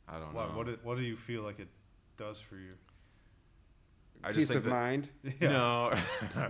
[0.09, 1.69] I don't Why, know what, it, what do you feel like it
[2.19, 2.73] does for you?
[4.25, 5.09] I Peace just of that- mind.
[5.41, 5.49] Yeah.
[5.49, 5.95] No.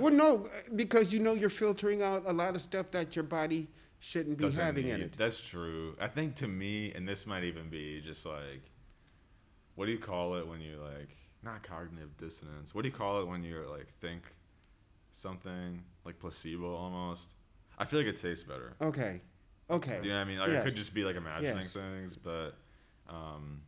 [0.00, 3.68] Well, no, because you know you're filtering out a lot of stuff that your body
[4.00, 5.14] shouldn't be Doesn't having in it.
[5.16, 5.94] That's true.
[6.00, 8.62] I think to me, and this might even be just like,
[9.76, 12.74] what do you call it when you like not cognitive dissonance?
[12.74, 14.22] What do you call it when you like think
[15.12, 17.30] something like placebo almost?
[17.78, 18.74] I feel like it tastes better.
[18.82, 19.20] Okay.
[19.70, 20.00] Okay.
[20.02, 20.38] You know what I mean?
[20.38, 20.64] Like it Yes.
[20.64, 21.72] could just be like imagining Yes.
[21.72, 22.56] things, but
[23.08, 23.60] um,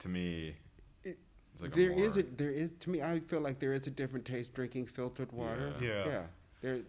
[0.00, 0.56] to me,
[1.04, 1.18] It-
[1.52, 3.02] it's like There a is a there is to me.
[3.02, 5.74] I feel like there is a different taste drinking filtered water.
[5.80, 5.88] Yeah.
[5.88, 6.06] Yeah.
[6.06, 6.26] Yeah.
[6.60, 6.80] There.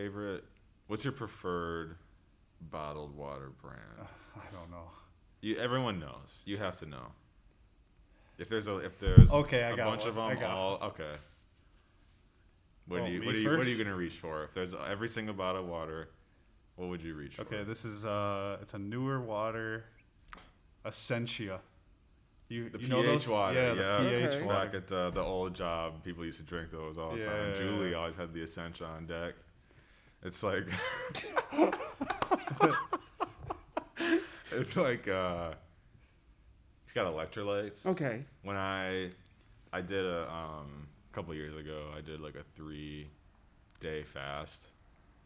[0.00, 0.44] Favorite.
[0.88, 1.96] What's your preferred
[2.70, 3.80] bottled water brand?
[4.36, 4.90] I don't know.
[5.40, 6.40] You, everyone knows.
[6.44, 7.06] You have to know.
[8.38, 10.26] If there's a if there's Okay, I a got bunch of one.
[10.32, 11.12] I them got all okay.
[12.86, 14.44] What Oh, do you what, do you what are you gonna reach for?
[14.44, 16.10] If there's every single bottle of water,
[16.76, 17.64] what would you reach Okay, for?
[17.64, 19.84] this is uh, it's a newer water,
[20.84, 21.60] Essentia.
[22.48, 23.28] You, The you know pH those?
[23.28, 24.02] water, Yeah, yeah.
[24.02, 24.44] the pH Okay.
[24.44, 24.66] water.
[24.66, 27.50] Back at uh, the old job, people used to drink those all the time.
[27.50, 27.56] Yeah.
[27.56, 29.34] Julie always had the Essentia on deck.
[30.22, 30.64] It's like,
[34.52, 35.52] it's like, uh,
[36.84, 37.84] it's got electrolytes.
[37.86, 38.24] Okay.
[38.42, 39.10] When I,
[39.72, 43.08] I did a um, couple years ago, I did like a three
[43.80, 44.68] day fast,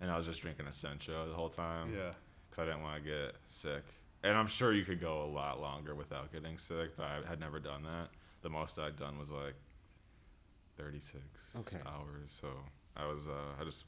[0.00, 2.12] and I was just drinking Essentia the whole time Yeah.
[2.50, 3.84] because I didn't want to get sick.
[4.22, 7.40] And I'm sure you could go a lot longer without getting sick, but I had
[7.40, 8.08] never done that.
[8.42, 9.54] The most I'd done was like
[10.76, 11.22] 36
[11.60, 11.78] Okay.
[11.86, 12.30] hours.
[12.40, 12.48] So
[12.96, 13.84] I was, uh, I just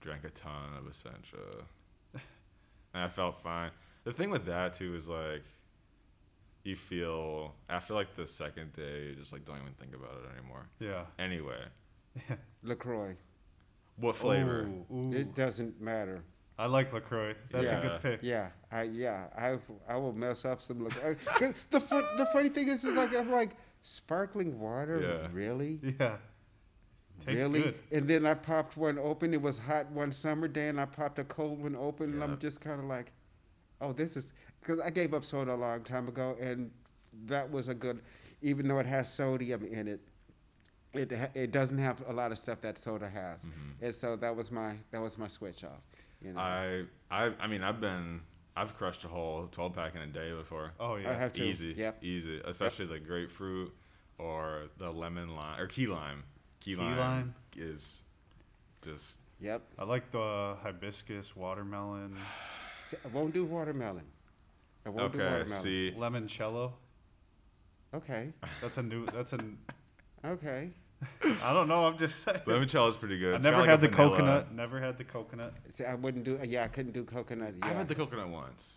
[0.00, 1.64] drank a ton of Essentia,
[2.14, 3.70] and I felt fine.
[4.04, 5.42] The thing with that too is like,
[6.64, 10.38] you feel after like the second day, you just like don't even think about it
[10.38, 10.66] anymore.
[10.78, 11.04] Yeah.
[11.18, 11.60] Anyway,
[12.62, 13.14] LaCroix.
[13.96, 14.68] what flavor?
[14.90, 15.12] Ooh, ooh.
[15.12, 16.22] It doesn't matter.
[16.58, 17.34] I like Lacroix.
[17.50, 17.78] That's Yeah.
[17.78, 18.20] a good pick.
[18.22, 19.58] Yeah, I yeah, I
[19.88, 20.84] I will mess up some.
[20.84, 21.14] Look, uh,
[21.70, 25.28] the fun, the funny thing is, is like I'm like sparkling water, Yeah.
[25.32, 26.16] really, Yeah.
[27.20, 27.62] Tastes really.
[27.62, 27.78] good.
[27.92, 29.32] And then I popped one open.
[29.34, 32.38] It was hot one summer day, and I popped a cold one open, and I'm
[32.38, 33.12] just kind of like,
[33.80, 36.70] oh, this is because I gave up soda a long time ago, and
[37.26, 38.00] that was a good,
[38.42, 40.00] even though it has sodium in it.
[40.92, 43.74] It, it doesn't have a lot of stuff that soda has, Mhm.
[43.80, 45.82] and so that was my that was my switch off.
[46.20, 48.20] You know, I, I, I mean, I've been,
[48.56, 50.72] I've crushed a whole 12 pack in a day before.
[50.80, 51.16] Oh I yeah.
[51.16, 51.42] have to.
[51.44, 52.02] Easy, Yep.
[52.02, 52.40] easy.
[52.44, 53.72] Especially the grapefruit
[54.18, 56.24] or the lemon lime or key lime.
[56.60, 57.34] Key, Key lime, lime?
[57.56, 57.96] is
[58.84, 59.62] just Yep.
[59.78, 62.14] I like the hibiscus, watermelon,
[62.88, 64.04] See, I won't do watermelon.
[64.84, 65.30] I won't do okay.
[65.30, 65.62] watermelon.
[65.62, 66.72] See, limoncello.
[67.94, 68.32] Okay.
[68.60, 69.06] That's a new.
[69.06, 69.58] That's an.
[70.22, 70.68] Okay.
[71.42, 71.86] I don't know.
[71.86, 72.40] I'm just saying.
[72.46, 73.32] limoncello is pretty good.
[73.32, 74.52] I It's never got like had the vanilla- coconut.
[74.54, 75.54] Never had the coconut.
[75.70, 76.38] See, I wouldn't do.
[76.46, 77.54] Yeah, I couldn't do coconut.
[77.58, 77.66] Yeah.
[77.68, 78.68] I've had the coconut once.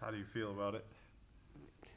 [0.00, 0.86] How do you feel about it?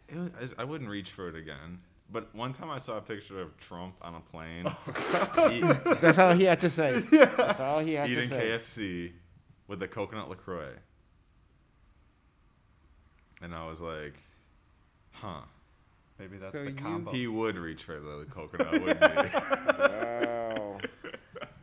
[0.09, 1.79] It was, I wouldn't reach for it again.
[2.13, 4.67] But one time I saw a picture of Trump on a plane
[5.51, 6.99] eat- That's all he had to say.
[7.11, 9.11] That's all he had eating to say.
[9.11, 9.11] KFC
[9.67, 10.73] with the coconut Lacroix,
[13.41, 14.13] and I was like,
[15.11, 15.41] "Huh."
[16.19, 17.11] Maybe that's So the you- combo.
[17.11, 19.37] He would reach for the coconut, wouldn't he?
[19.79, 20.77] Wow.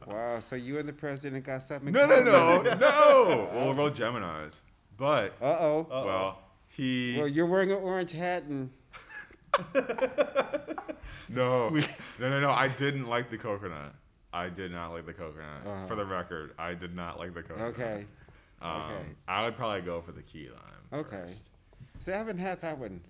[0.06, 0.40] Wow.
[0.40, 1.92] So you and the president got something.
[1.92, 3.48] no, no, no, no.
[3.54, 4.54] Well, we're both Gemini's,
[4.98, 5.86] but Uh oh.
[5.90, 6.04] Uh-oh.
[6.06, 8.70] well, he Well, you're wearing an orange hat and.
[11.28, 11.80] no, no,
[12.20, 12.50] no, no.
[12.50, 13.94] I didn't like the coconut.
[14.32, 15.66] I did not like the coconut.
[15.66, 15.86] Uh-huh.
[15.86, 17.68] For the record, I did not like the coconut.
[17.70, 18.06] Okay.
[18.62, 18.94] Um, okay.
[19.26, 21.00] I would probably go for the key lime.
[21.00, 21.24] Okay.
[21.26, 21.48] first.
[21.98, 23.00] See, I haven't had that one.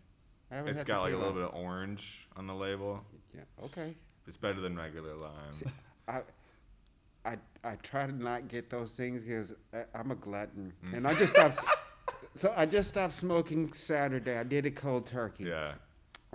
[0.51, 3.05] I haven't It's had got like a little bit of orange on the label.
[3.35, 3.43] Yeah.
[3.65, 3.95] Okay.
[4.27, 5.53] It's better than regular lime.
[5.53, 5.67] See,
[6.09, 6.23] I,
[7.25, 9.55] I, I try to not get those things because
[9.95, 10.97] I'm a glutton, Mm.
[10.97, 11.63] and I just stopped.
[12.35, 14.39] so I just stopped smoking Saturday.
[14.39, 15.45] I did a cold turkey.
[15.45, 15.73] yeah.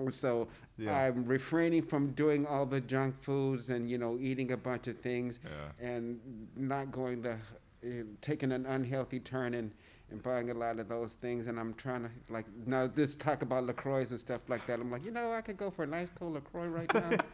[0.10, 0.94] So Yeah.
[0.96, 5.00] I'm refraining from doing all the junk foods and you know eating a bunch of
[5.00, 5.88] things Yeah.
[5.92, 6.20] and
[6.56, 7.88] not going the uh,
[8.22, 9.72] taking an unhealthy turn and,
[10.12, 13.42] and buying a lot of those things and I'm trying to like now this talk
[13.42, 14.80] about Lacroix and stuff like that.
[14.80, 17.12] I'm like you know I could go for a nice cold Lacroix right now.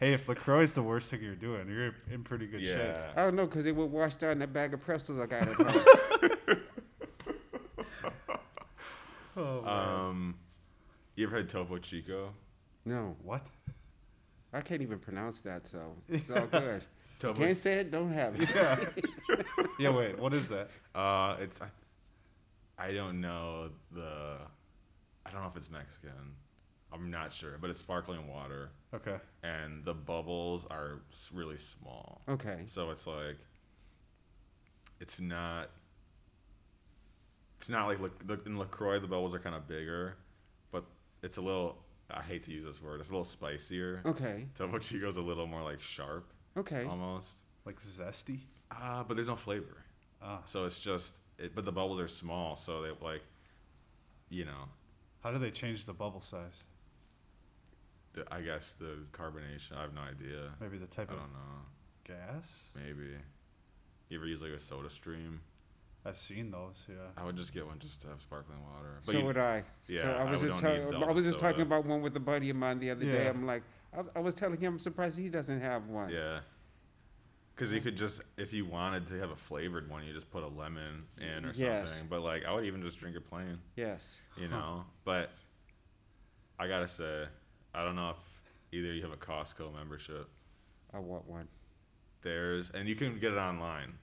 [0.00, 2.96] Hey, if Lacroix is the worst thing you're doing, you're in pretty good shape.
[3.16, 5.54] I don't know because it would wash down that bag of pretzels I got at
[5.56, 6.58] home.
[9.36, 9.88] Oh, man.
[10.08, 10.34] Um,
[11.20, 12.32] you ever had Topo Chico?
[12.84, 13.46] no, what?
[14.52, 16.86] I can't even pronounce that, so it's all good.
[17.20, 17.38] Topo.
[17.38, 18.48] Can't say it, don't have it.
[18.54, 18.78] Yeah.
[19.78, 19.90] yeah.
[19.90, 20.18] Wait.
[20.18, 20.70] What is that?
[20.94, 21.68] Uh, it's I,
[22.78, 24.36] I don't know the.
[25.26, 26.12] I don't know if it's Mexican.
[26.92, 29.16] I'm not sure, but it's sparkling water, Okay.
[29.42, 32.22] and the bubbles are s- really small.
[32.28, 32.60] Okay.
[32.66, 33.36] So it's like.
[35.00, 35.68] It's not.
[37.58, 40.16] It's not like the- in Lacroix the bubbles are kind of bigger,
[41.22, 41.78] it's a little.
[42.10, 43.00] I hate to use this word.
[43.00, 44.00] It's a little spicier.
[44.06, 44.46] Okay.
[44.56, 46.84] Topo Chico's a little more like sharp, Okay.
[46.84, 47.28] almost.
[47.66, 48.40] Like zesty.
[48.70, 49.76] Ah, but there's no flavor.
[50.22, 50.40] Ah.
[50.46, 53.22] So it's just, it, but the bubbles are small, so they like,
[54.30, 54.64] you know,
[55.22, 56.62] How do they change the bubble size?
[58.14, 59.76] the, I guess the carbonation.
[59.76, 60.50] I have no idea.
[60.60, 61.60] Maybe the type I of don't know.
[62.16, 62.48] gas.
[62.74, 63.10] Maybe.
[64.08, 65.40] You ever use like a Soda Stream?
[66.08, 66.84] I've seen those.
[66.88, 66.94] Yeah.
[67.16, 68.98] I would just get one just to have sparkling water.
[69.02, 69.62] So you- would I.
[69.86, 71.02] yeah, so I I was would just don't talking.
[71.08, 73.28] I was just talking about one with a buddy of mine the other day.
[73.28, 73.62] I'm like,
[73.96, 76.10] I, I was telling him, I'm surprised he doesn't have one.
[76.10, 76.40] yeah.
[77.54, 80.44] Because you could just, if you wanted to have a flavored one, you just put
[80.44, 81.88] a lemon in or Yes.
[81.88, 82.06] something.
[82.08, 84.14] But like, I would even just drink it plain, Yes.
[84.36, 84.84] you know.
[85.04, 85.30] But
[86.58, 87.24] I gotta say,
[87.74, 88.16] I don't know if
[88.72, 90.28] either you have a Costco membership.
[90.94, 91.48] I want one.
[92.22, 93.94] There's, and you can get it online.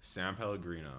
[0.00, 0.92] San Pellegrino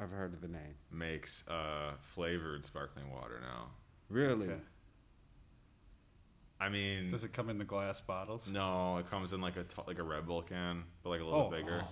[0.00, 0.74] I've heard of the name.
[0.90, 3.66] makes uh, flavored sparkling water now.
[4.08, 4.46] Really?
[4.48, 4.60] Okay.
[6.60, 8.46] I mean, Does it come in the glass bottles?
[8.48, 11.24] no, it comes in like a t- like a Red Bull can, but like a
[11.24, 11.50] little Oh.
[11.50, 11.84] bigger.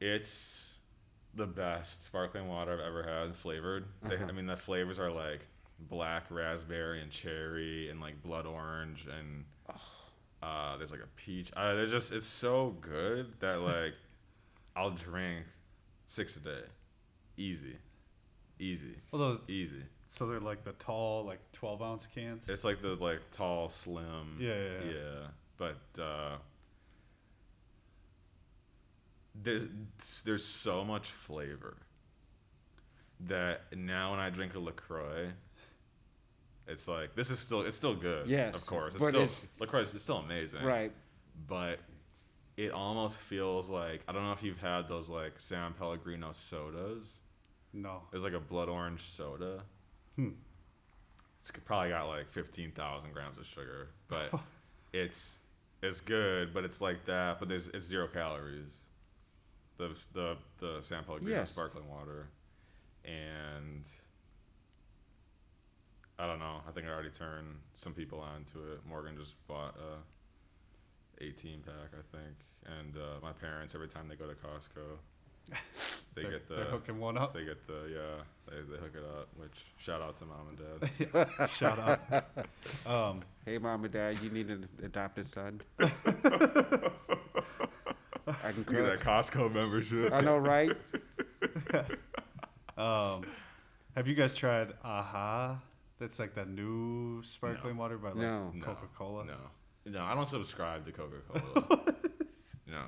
[0.00, 0.64] It's
[1.34, 3.84] the best sparkling water I've ever had flavored.
[4.02, 4.26] They, Uh-huh.
[4.28, 5.40] I mean, the flavors are like
[5.88, 9.44] black raspberry and cherry and like blood orange and
[10.42, 11.50] uh, there's like a peach.
[11.56, 13.94] Uh, they're just it's so good that like
[14.76, 15.44] I'll drink
[16.06, 16.62] six a day,
[17.36, 17.76] easy,
[18.58, 19.82] easy, Well, those, easy.
[20.08, 22.48] so they're like the tall, like 12 ounce cans.
[22.48, 24.36] It's like the like tall, slim.
[24.38, 24.92] Yeah, yeah, yeah.
[24.92, 25.26] yeah.
[25.58, 26.36] But uh,
[29.34, 29.66] there's
[30.24, 31.76] there's so much flavor
[33.20, 35.28] that now when I drink a Lacroix,
[36.66, 38.26] it's like this is still it's still good.
[38.26, 38.94] Yes, of course.
[38.94, 40.64] It's still it's- Lacroix It's still amazing.
[40.64, 40.92] Right.
[41.46, 41.78] But
[42.56, 47.18] it almost feels like I don't know if you've had those like San Pellegrino sodas.
[47.72, 48.02] No.
[48.12, 49.62] It's like a blood orange soda.
[50.16, 50.30] Hmm.
[51.40, 54.32] It's probably got like fifteen thousand grams of sugar, but
[54.92, 55.38] it's
[55.82, 56.52] it's good.
[56.54, 57.38] But it's like that.
[57.40, 58.76] But there's it's zero calories.
[59.78, 61.50] The the the San Pellegrino Yes.
[61.50, 62.28] sparkling water,
[63.04, 63.84] and
[66.18, 66.60] I don't know.
[66.68, 68.80] I think I already turned some people onto it.
[68.88, 69.96] Morgan just bought a
[71.22, 74.98] eighteen pack, I think, and uh, my parents every time they go to Costco,
[76.14, 77.32] they get the They're hooking one up.
[77.34, 79.28] they get the yeah, they, they hook it up.
[79.36, 80.58] Which shout out to mom and
[81.14, 81.28] dad.
[81.50, 82.00] Shout out.
[82.86, 85.60] Um, Hey, mom and dad, you need an adopted son.
[85.80, 85.90] I
[88.52, 89.00] can Look at that.
[89.00, 90.12] Costco membership.
[90.12, 90.70] I know, right?
[92.76, 93.24] um,
[93.96, 95.60] have you guys tried Aha?
[95.98, 98.50] That's like the new sparkling water by like No.
[98.54, 99.24] No, Coca Cola.
[99.24, 99.36] No,
[99.86, 101.94] no, I don't subscribe to Coca Cola.
[102.68, 102.82] no,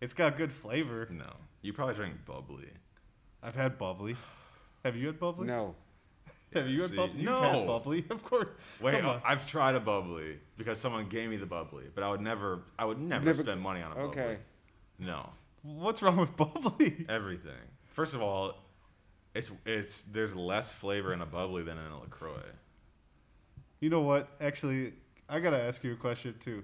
[0.00, 1.08] It's got good flavor.
[1.10, 1.32] no.
[1.62, 2.68] You probably drink bubbly.
[3.42, 4.16] I've had bubbly.
[4.84, 5.46] Have you had bubbly?
[5.46, 5.74] No.
[6.52, 7.16] Have you had See, bubbly?
[7.22, 7.40] You've no.
[7.40, 8.48] had bubbly, of course.
[8.80, 9.20] Wait, Come.
[9.24, 12.84] I've tried a bubbly because someone gave me the bubbly, but I would never, I
[12.84, 14.08] would never, Never- spend money on a bubbly.
[14.22, 14.38] Okay.
[14.98, 15.30] No,
[15.62, 17.06] What's wrong with bubbly?
[17.08, 17.52] everything.
[17.86, 18.54] First of all,
[19.34, 22.42] it's it's there's less flavor in a bubbly than in a Lacroix.
[23.80, 24.28] You know what?
[24.40, 24.92] Actually,
[25.34, 26.62] I gotta ask you a question too.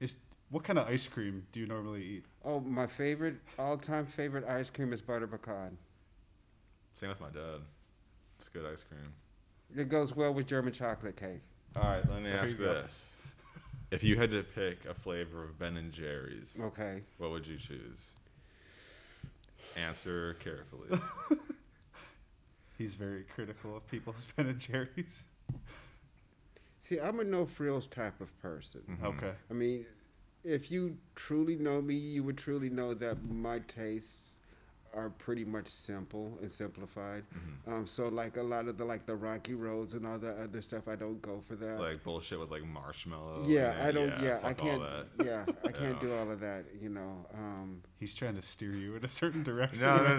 [0.00, 0.16] Is
[0.50, 2.24] what kind of ice cream do you normally eat?
[2.44, 5.78] Oh, my favorite, all-time favorite ice cream is butter pecan.
[6.94, 7.60] Same with my dad.
[8.36, 9.12] It's good ice cream.
[9.76, 11.40] It goes well with German chocolate cake.
[11.76, 13.12] All right, let me There ask you this:
[13.92, 17.00] If you had to pick a flavor of Ben and Jerry's, Okay.
[17.18, 18.10] what would you choose?
[19.76, 20.98] Answer carefully.
[22.76, 25.22] He's very critical of people's Ben and Jerry's.
[26.86, 28.80] See, I'm a no frills type of person.
[28.88, 29.04] Mhm.
[29.16, 29.32] Okay.
[29.50, 29.86] I mean,
[30.44, 34.38] if you truly know me, you would truly know that my tastes
[34.94, 37.24] are pretty much simple and simplified.
[37.34, 37.72] Mhm.
[37.72, 40.62] Um, so like a lot of the like the Rocky Roads and all the other
[40.62, 41.80] stuff, I don't go for that.
[41.80, 43.46] Like bullshit with like marshmallow.
[43.48, 44.08] yeah, and I don't.
[44.08, 44.82] Yeah, Yeah, I can't.
[45.24, 46.66] Yeah, I can't do all of that.
[46.80, 47.26] You know.
[47.34, 49.80] Um, He's trying to steer you in a certain direction.
[49.80, 50.16] No, no,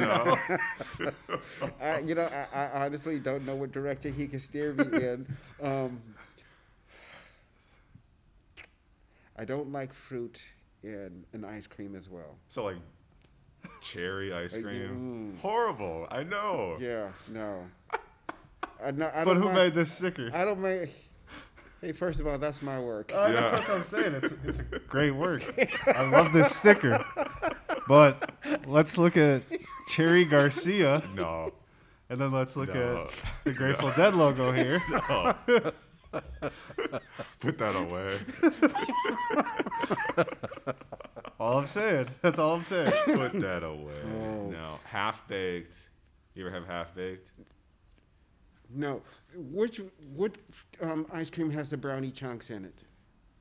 [1.00, 1.12] no.
[1.82, 5.38] I, you know, I, I honestly don't know what direction he can steer me in.
[5.64, 6.02] Um,
[9.38, 10.42] I don't like fruit
[10.84, 12.38] in an ice cream as well.
[12.50, 12.78] so like
[13.82, 15.34] cherry ice Uh, cream.
[15.38, 15.42] mm.
[15.42, 16.08] Horrible.
[16.10, 16.78] I know.
[16.80, 17.64] Yeah, no.
[18.84, 20.30] I, no, I But don't who mind- made this sticker?
[20.34, 20.90] I don't make.
[21.82, 23.12] Hey, first of all, that's my work.
[23.12, 23.52] Know, Yeah.
[23.52, 24.14] that's what I'm saying.
[24.16, 25.44] It's, it's a great work.
[25.96, 27.04] I love this sticker.
[27.88, 28.32] But
[28.66, 29.44] let's look at
[29.90, 31.52] Cherry Garcia, No.
[32.10, 33.08] and then let's look No.
[33.10, 34.82] at the Grateful Dead logo here.
[34.90, 35.34] No.
[37.40, 38.18] Put that away.
[41.40, 42.08] All I'm saying.
[42.22, 42.92] That's all I'm saying.
[43.06, 43.94] Put that away.
[44.06, 44.50] Oh.
[44.50, 44.80] No.
[44.86, 45.76] Half baked.
[46.34, 47.30] You ever have half baked?
[48.74, 49.02] No,
[49.36, 49.80] which
[50.16, 50.36] what
[50.82, 52.80] um, ice cream has the brownie chunks in it?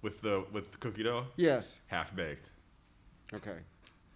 [0.02, 1.26] With the with the cookie dough?
[1.37, 1.76] Yes.
[1.87, 2.50] Half baked.
[3.35, 3.57] Okay.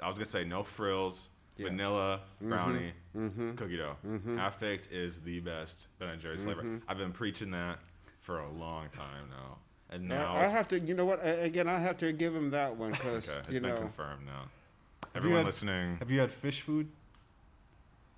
[0.01, 1.69] I was gonna say no frills, Yes.
[1.69, 3.55] vanilla, brownie, Mm-hmm.
[3.57, 3.97] cookie dough.
[4.07, 4.37] Mhm.
[4.39, 6.63] Half baked is the best Ben and Jerry's flavor.
[6.63, 6.83] Mhm.
[6.87, 7.79] I've been preaching that
[8.21, 9.59] for a long time now,
[9.91, 10.79] and Now now I have to.
[10.81, 11.25] You know what?
[11.25, 13.39] I, again, I have to give him that one because okay.
[13.41, 13.77] It's you been know.
[13.81, 14.43] confirmed now.
[14.43, 16.89] you Everyone had- listening, Have you had fish food?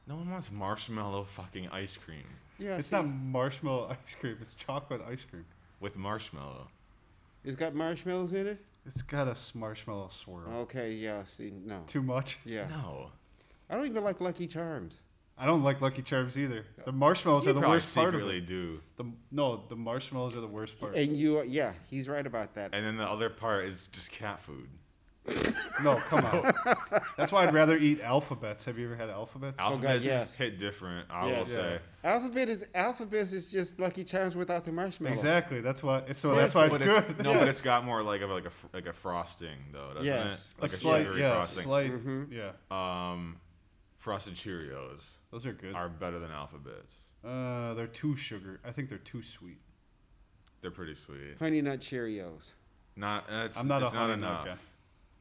[0.07, 2.25] no one wants marshmallow fucking ice cream
[2.59, 2.77] Yeah.
[2.77, 4.37] It's see, not marshmallow ice cream.
[4.43, 5.45] It's chocolate ice cream.
[5.81, 6.67] with marshmallow.
[7.45, 8.61] It's got marshmallows in it.
[8.87, 10.49] It's got a marshmallow swirl.
[10.63, 10.93] Okay.
[10.93, 11.23] Yeah.
[11.37, 11.53] See.
[11.65, 11.83] No.
[11.87, 12.39] Too much.
[12.45, 12.67] Yeah.
[12.69, 13.11] No,
[13.71, 14.99] I don't even like Lucky Charms.
[15.43, 16.65] I don't like Lucky Charms either.
[16.85, 18.47] The marshmallows you are the worst part of secretly it.
[18.47, 18.81] do.
[18.97, 20.95] The, no, the marshmallows are the worst part.
[20.95, 22.73] And you, yeah, he's right about that.
[22.73, 24.69] And then the other part is just cat food.
[25.83, 26.53] No, come on.
[27.17, 28.65] That's why I'd rather eat alphabets.
[28.67, 29.59] Have you ever had alphabets?
[29.59, 30.35] Alphabets yes.
[30.37, 31.09] hit different.
[31.11, 31.39] I Yes.
[31.49, 31.79] will say.
[32.05, 35.19] Alphabet is alphabet is just Lucky Charms without the marshmallows.
[35.19, 35.61] Exactly.
[35.61, 36.05] That's why.
[36.13, 37.25] So Yes, that's why it's but good.
[37.25, 37.39] no, Yes.
[37.41, 40.49] but it's got more like of like a like a frosting though, doesn't Yes.
[40.57, 40.63] it?
[40.63, 41.63] Like a, slight, sugary yeah, frosting.
[41.65, 42.33] slight, Mhm.
[42.33, 43.11] yeah.
[43.13, 43.37] Um,
[44.03, 45.75] frosted Cheerios Those are good.
[45.75, 46.97] are better than alphabets.
[47.25, 48.61] Uh, they're too sugar.
[48.67, 49.61] I think they're too sweet.
[50.61, 51.37] They're pretty sweet.
[51.39, 52.53] Honey Nut Cheerios.
[52.97, 53.27] Not.
[53.31, 54.47] It's, I'm not it's a not honey enough.
[54.47, 54.63] nut guy.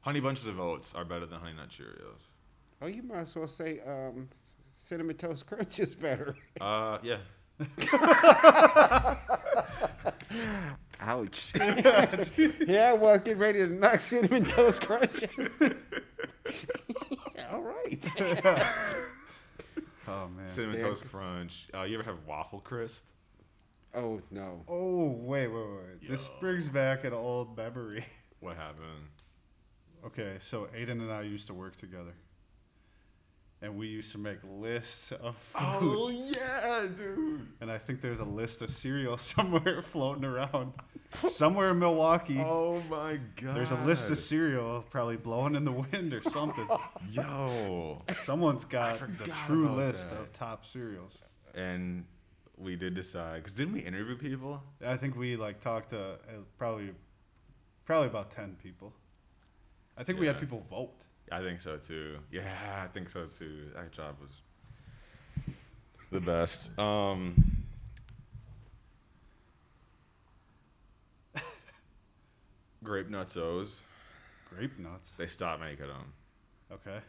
[0.02, 2.24] Honey bunches of oats are better than honey nut Cheerios.
[2.82, 4.28] Oh, you might as well say um,
[4.74, 6.36] Cinnamon Toast Crunch is better.
[6.60, 7.18] Uh, yeah.
[11.00, 11.54] Ouch.
[12.68, 15.24] yeah, I was getting ready to knock Cinnamon Toast Crunch.
[17.52, 18.00] All right.
[20.08, 20.50] Oh man.
[20.50, 21.68] Cinnamon Spam- toast crunch.
[21.74, 23.02] Uh, you ever have waffle crisp?
[23.94, 24.64] Oh, no.
[24.68, 26.10] Oh wait, wait, wait.
[26.10, 26.40] This Yo.
[26.40, 28.04] brings back an old memory.
[28.40, 29.08] What happened?
[30.04, 32.14] Okay, so Aidan and I used to work together,
[33.62, 35.60] and we used to make lists of food.
[35.60, 37.48] Oh yeah, dude.
[37.62, 40.74] And I think there's a list of cereal somewhere floating around,
[41.28, 42.40] somewhere in Milwaukee.
[42.40, 43.56] Oh my god.
[43.56, 46.68] There's a list of cereal probably blowing in the wind or something.
[47.12, 48.02] Yo.
[48.24, 50.20] Someone's got the true list that.
[50.20, 51.20] of top cereals.
[51.54, 52.06] and
[52.58, 54.62] we did decide because didn't we interview people?
[54.86, 56.16] I think we like talked to uh,
[56.60, 56.92] probably,
[57.86, 58.94] probably about ten people.
[59.98, 60.94] I think we had people vote.
[61.32, 62.18] I think so too.
[62.32, 63.72] Yeah, I think so too.
[63.74, 64.32] That job was
[66.12, 66.78] the best.
[66.78, 67.64] Um,
[72.84, 73.82] grape nuts O's.
[74.50, 75.12] Grape nuts.
[75.18, 76.12] They stopped making them.
[76.72, 77.00] Okay.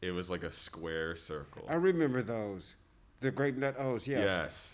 [0.00, 1.64] It was like a square circle.
[1.68, 2.74] I remember those.
[3.20, 4.28] The grape nut O's, yes.
[4.28, 4.70] Yes.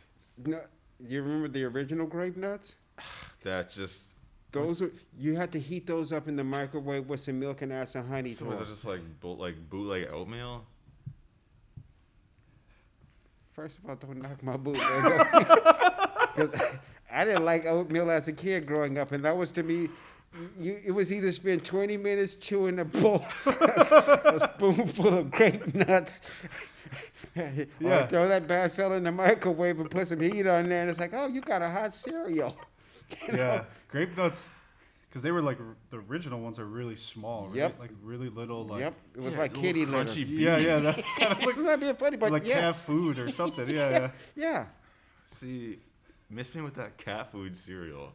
[0.46, 0.60] No,
[1.00, 2.76] you remember the original grape nuts?
[3.44, 4.08] That just.
[4.50, 7.70] Those are, you had to heat those up in the microwave with some milk and
[7.72, 8.68] add some honey So to was it.
[8.68, 10.64] just like like bootleg oatmeal?
[13.52, 14.82] First of all, don't knock my bootleg
[16.34, 16.52] Because
[17.10, 19.88] I didn't like oatmeal as a kid growing up, and that was to me,
[20.60, 26.20] you, it was either spend 20 minutes chewing a bowl, a spoonful of grape nuts,
[27.36, 28.06] or Yeah.
[28.06, 31.00] throw that bad fella in the microwave and put some heat on there, and it's
[31.00, 32.56] like, oh, you got a hot cereal.
[33.28, 33.38] You know?
[33.38, 34.48] Yeah, grape nuts,
[35.08, 35.58] because they were like
[35.90, 37.46] the original ones are really small.
[37.46, 37.56] Right?
[37.56, 37.78] Yep.
[37.80, 38.66] Like really little.
[38.66, 40.10] Like, yep, it was Yeah, like kitty litter.
[40.10, 40.78] crunchy Yeah, yeah.
[40.80, 43.68] That's kind of like, I'm not being funny, but like yeah, cat food or something.
[43.74, 44.10] Yeah, yeah.
[44.36, 44.66] yeah.
[45.30, 45.78] See,
[46.30, 48.12] miss me with that cat food cereal.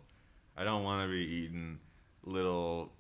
[0.56, 1.80] I don't want to be eating
[2.26, 2.91] little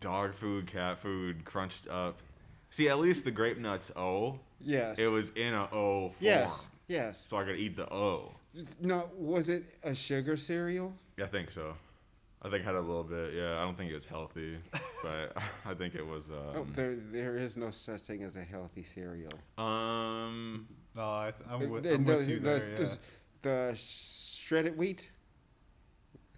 [0.00, 2.20] dog food, cat food, crunched up.
[2.70, 4.98] See, at least the grape nuts O, Yes.
[4.98, 6.66] it was in a O form, yes.
[6.88, 7.24] Yes.
[7.26, 8.32] so I could eat the O.
[8.80, 10.92] No, was it a sugar cereal?
[11.16, 11.74] Yeah, I think so.
[12.40, 13.34] I think it had a little bit.
[13.34, 14.58] Yeah, I don't think it was healthy,
[15.02, 15.36] but
[15.66, 16.28] I think it was.
[16.30, 19.32] oh, Um, there, there is no such thing as a healthy cereal.
[19.58, 22.68] um No, I, I'm with, I'm the- with you the- there.
[22.70, 22.76] Yeah.
[22.76, 22.98] the,
[23.42, 25.10] the shredded wheat.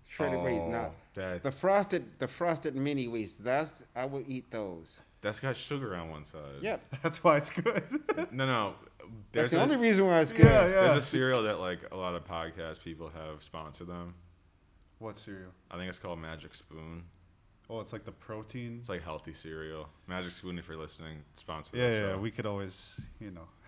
[0.09, 0.91] Shredded wheat, no.
[0.91, 3.37] oh, That The frosted, the frosted mini wheats.
[3.37, 5.01] That's I would eat those.
[5.23, 6.63] that's got sugar on one side.
[6.63, 7.85] Yep, That's why it's good.
[8.33, 8.75] No, no.
[9.33, 10.47] That's There's the a, only reason why it's good.
[10.47, 10.71] Yeah, yeah.
[10.89, 14.15] There's a cereal that like a lot of podcast people have sponsored them.
[14.99, 15.51] what cereal?
[15.71, 17.05] I think it's called Magic Spoon.
[17.69, 18.79] Oh, it's like the protein.
[18.81, 19.89] It's like healthy cereal.
[20.09, 21.99] Magic Spoon, if you're listening, sponsor Yeah, yeah.
[22.15, 22.19] show.
[22.19, 23.47] We could always, you know.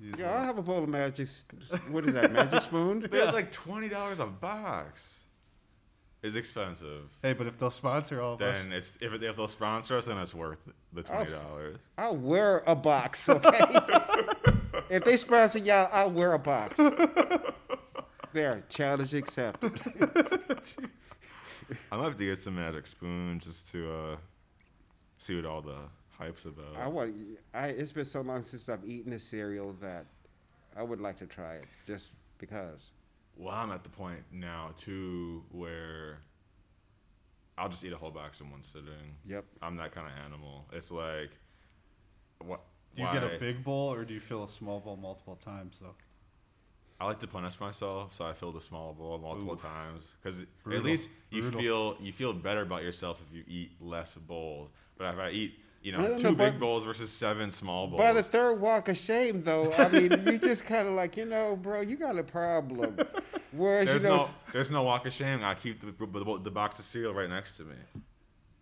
[0.00, 0.30] Yeah.
[0.32, 1.28] I'll have a bowl of magic.
[1.90, 2.32] What is that?
[2.32, 3.00] Magic spoon?
[3.00, 5.17] But it's like twenty dollars a box.
[6.22, 7.04] It's expensive.
[7.22, 10.06] Hey, but if they'll sponsor all of us, Then it's if, if they'll sponsor us,
[10.06, 10.58] then it's worth
[10.92, 11.76] the twenty dollars.
[11.96, 13.28] I'll wear a box.
[13.28, 13.50] Okay.
[14.90, 16.80] if they sponsor y'all, I'll wear a box.
[18.32, 19.80] There, challenge accepted.
[20.00, 24.16] I'm gonna have to get some Magic Spoon just to uh,
[25.18, 25.76] see what all the
[26.18, 26.76] hype's about.
[26.76, 27.14] I want.
[27.54, 27.68] I.
[27.68, 30.06] It's been so long since I've eaten a cereal that
[30.76, 32.92] I would like to try it, just because.
[33.38, 36.18] Well, I'm at the point now too where
[37.56, 39.16] I'll just eat a whole box in one sitting.
[39.26, 39.44] Yep.
[39.62, 40.66] I'm that kind of animal.
[40.72, 41.30] It's like
[42.44, 42.60] what?
[42.96, 43.14] do you why?
[43.14, 45.94] get a big bowl or do you fill a small bowl multiple times though?
[47.00, 49.56] I like to punish myself, so I fill the small bowl multiple Ooh.
[49.56, 51.60] times because at least you Brutal.
[51.60, 54.70] feel you feel better about yourself if you eat less bowls.
[54.96, 57.98] But if I eat, you know, two know, big bowls versus seven small bowls.
[57.98, 61.24] By the third walk of shame, though, I mean, you just kind of like, you
[61.24, 62.98] know, bro, you got a problem.
[63.52, 65.42] Whereas, there's you know, no there's no walk of shame.
[65.42, 67.74] I keep the, the, the box of cereal right next to me.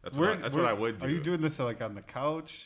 [0.02, 1.06] That's Where- what I, that's where- what I would do.
[1.06, 2.64] Are you doing this like on the couch?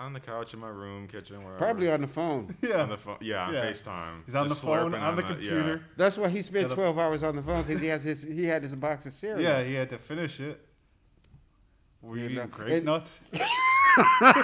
[0.00, 1.58] on the couch in my room, kitchen, wherever.
[1.58, 2.54] probably on the phone.
[2.62, 2.82] Yeah.
[2.82, 3.16] on the phone.
[3.20, 3.64] Yeah, on Yeah.
[3.64, 4.22] FaceTime.
[4.26, 5.28] He's on Just the phone, slurping on the yeah.
[5.28, 5.82] computer.
[5.96, 8.44] That's why he spent Gotta- 12 hours on the phone because he has his, he
[8.44, 9.40] had his box of cereal.
[9.40, 10.60] Yeah, he had to finish it.
[12.00, 13.10] Were you You know, grape and- nuts?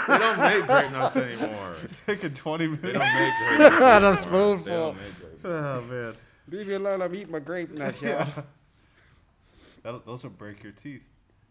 [0.08, 1.76] They don't make grape nuts anymore.
[2.06, 2.98] Taking 20 They minutes.
[2.98, 4.64] don't make grape nuts Not a spoonful.
[4.66, 5.44] Don't make.
[5.44, 6.14] Oh man.
[6.50, 7.02] Leave me alone.
[7.02, 8.10] I'm eating my grape nuts, y'all.
[8.10, 8.42] Yeah.
[9.82, 11.02] That, those will break your teeth.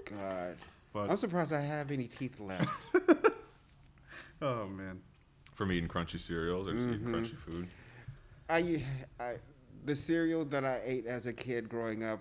[0.06, 0.58] God.
[0.92, 2.70] But I'm surprised I have any teeth left.
[4.42, 5.00] oh man.
[5.56, 7.14] From eating crunchy cereals or just eating Mhm.
[7.14, 7.68] crunchy food.
[8.50, 8.84] I,
[9.20, 9.36] I,
[9.86, 12.20] the cereal that I ate as a kid growing up,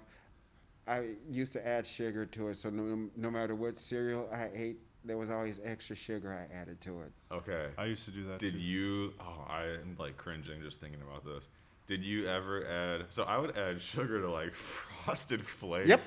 [0.86, 2.56] I used to add sugar to it.
[2.56, 6.80] So no, no matter what cereal I ate, there was always extra sugar I added
[6.82, 7.12] to it.
[7.32, 7.68] Okay.
[7.78, 8.60] I used to do that Did too.
[8.60, 9.12] you?
[9.20, 11.48] Oh, I am like cringing just thinking about this.
[11.88, 13.06] Did you ever add?
[13.10, 14.54] So I would add sugar to like
[15.04, 15.88] frosted flakes.
[15.88, 16.02] Yep.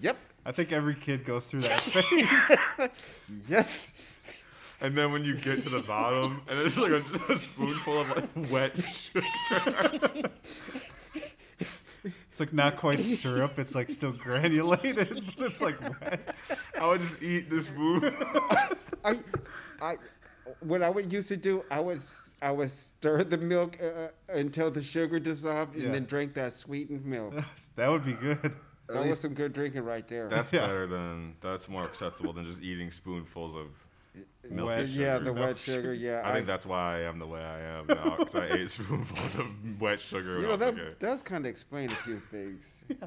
[0.00, 0.16] Yep.
[0.46, 1.80] I think every kid goes through that
[2.78, 2.90] phase.
[3.48, 3.92] Yes.
[4.80, 8.08] And then when you get to the bottom, and it's like a, a spoonful of
[8.10, 10.28] like wet sugar.
[12.34, 13.60] It's like not quite syrup.
[13.60, 16.34] It's like still granulated, but it's like wet.
[16.80, 18.12] I would just eat this food.
[19.04, 19.14] I,
[19.80, 19.94] I,
[20.58, 24.08] what I would used to do, I would, s- I would stir the milk uh,
[24.28, 25.84] until the sugar dissolved, Yeah.
[25.84, 27.34] and then drink that sweetened milk.
[27.76, 28.52] That would be good.
[28.88, 30.28] That was some good drinking right there.
[30.28, 30.66] That's Yeah.
[30.66, 31.36] better than.
[31.40, 33.66] That's more acceptable than just eating spoonfuls of
[34.50, 34.68] milk.
[34.68, 35.94] Wet and yeah, the milk wet sugar.
[35.94, 38.70] Yeah, I think that's why I am the way I am now because I ate
[38.78, 39.46] spoonfuls of
[39.80, 40.40] wet sugar.
[40.40, 42.82] you know that was does kind of explain a few things.
[42.88, 43.06] yeah.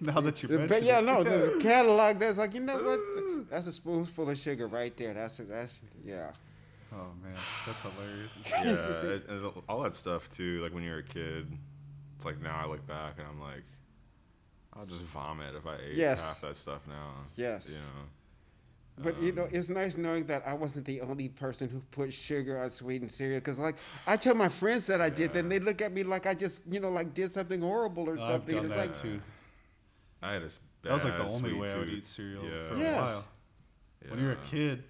[0.00, 1.02] Now that you The- mention but yeah, it.
[1.04, 2.18] no, the catalog.
[2.18, 3.50] That's like you know what?
[3.50, 5.14] That's a spoonful of sugar right there.
[5.14, 6.30] That's a, that's yeah.
[6.92, 7.34] Oh man,
[7.66, 8.30] that's hilarious.
[9.02, 10.60] yeah, it, and all that stuff too.
[10.60, 11.46] Like when you're a kid,
[12.16, 13.64] it's like now I look back and I'm like,
[14.74, 16.22] I'll just vomit if I ate Yes.
[16.22, 17.14] half that stuff now.
[17.36, 17.68] Yes.
[17.68, 18.04] You know.
[18.96, 22.14] But you know, Um, it's nice knowing that I wasn't the only person who put
[22.14, 23.40] sugar on sweetened cereal.
[23.40, 23.76] Because like
[24.06, 26.62] I tell my friends that I did, then they look at me like I just
[26.70, 28.24] you know like did something horrible or something.
[28.34, 28.54] I've something.
[28.56, 29.20] done It's that like too.
[30.22, 32.44] I had a s- That was like the only sweet way I would eat cereal
[32.44, 32.68] Yeah.
[32.68, 32.98] for Yes.
[32.98, 33.24] a while.
[34.04, 34.10] Yeah.
[34.10, 34.84] When you're a kid,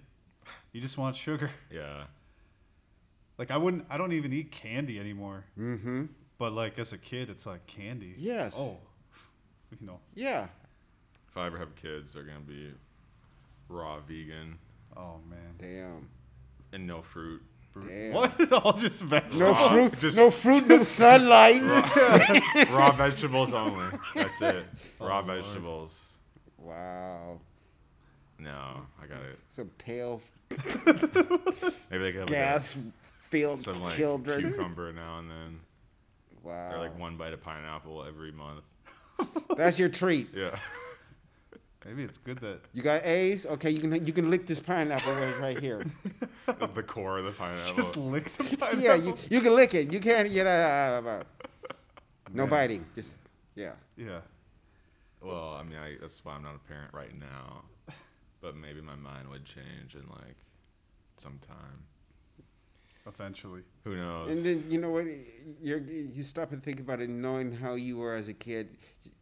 [0.71, 1.49] you just want sugar.
[1.71, 2.05] Yeah.
[3.37, 3.85] Like I wouldn't.
[3.89, 5.43] I don't even eat candy anymore.
[5.57, 6.05] mm-hmm.
[6.37, 8.13] But like as a kid, it's like candy.
[8.17, 8.53] Yes.
[8.57, 8.77] Oh,
[9.71, 9.99] you know.
[10.13, 10.47] Yeah.
[11.29, 12.71] If I ever have kids, they're gonna be
[13.69, 14.57] raw vegan
[14.97, 15.55] Oh man.
[15.59, 16.07] Damn.
[16.73, 17.41] and no fruit.
[17.73, 18.13] Bru- Damn.
[18.13, 18.51] What?
[18.63, 19.41] All just vegetables.
[19.41, 19.99] No Raw, fruit.
[19.99, 20.67] just- no fruit.
[20.67, 21.61] No sunlight.
[21.61, 23.87] Raw, raw vegetables only.
[24.15, 24.65] That's it.
[25.01, 25.43] Oh, Raw Lord.
[25.43, 25.97] vegetables.
[26.57, 27.39] Wow.
[28.39, 29.39] No, I got it.
[29.49, 30.61] Some pale Maybe
[32.03, 34.41] they could have gas-filled like a, some like children.
[34.51, 35.59] cucumber now and then,
[36.43, 36.73] Wow.
[36.75, 38.63] or like one bite of pineapple every month.
[39.57, 40.29] That's your treat.
[40.35, 40.57] Yeah.
[41.85, 42.61] Maybe it's good that.
[42.73, 43.45] You got A's?
[43.45, 45.85] Okay, you can you can lick this pineapple right, right here.
[46.73, 47.75] the core of the pineapple.
[47.75, 48.79] Just lick the pineapple.
[48.79, 49.91] yeah, you, you can lick it.
[49.91, 51.23] You can't You know, uh,
[52.33, 52.49] no Man.
[52.49, 52.85] biting.
[52.95, 53.21] Just
[53.55, 53.73] yeah.
[53.97, 54.19] Yeah.
[55.21, 57.63] Well, I mean, I, that's why I'm not a parent right now.
[58.41, 60.35] But maybe my mind would change in like
[61.17, 61.83] some time.
[63.07, 63.61] Eventually.
[63.83, 64.31] Who knows?
[64.31, 65.05] And then you know what?
[65.61, 68.77] You you stop and think about it, knowing how you were as a kid.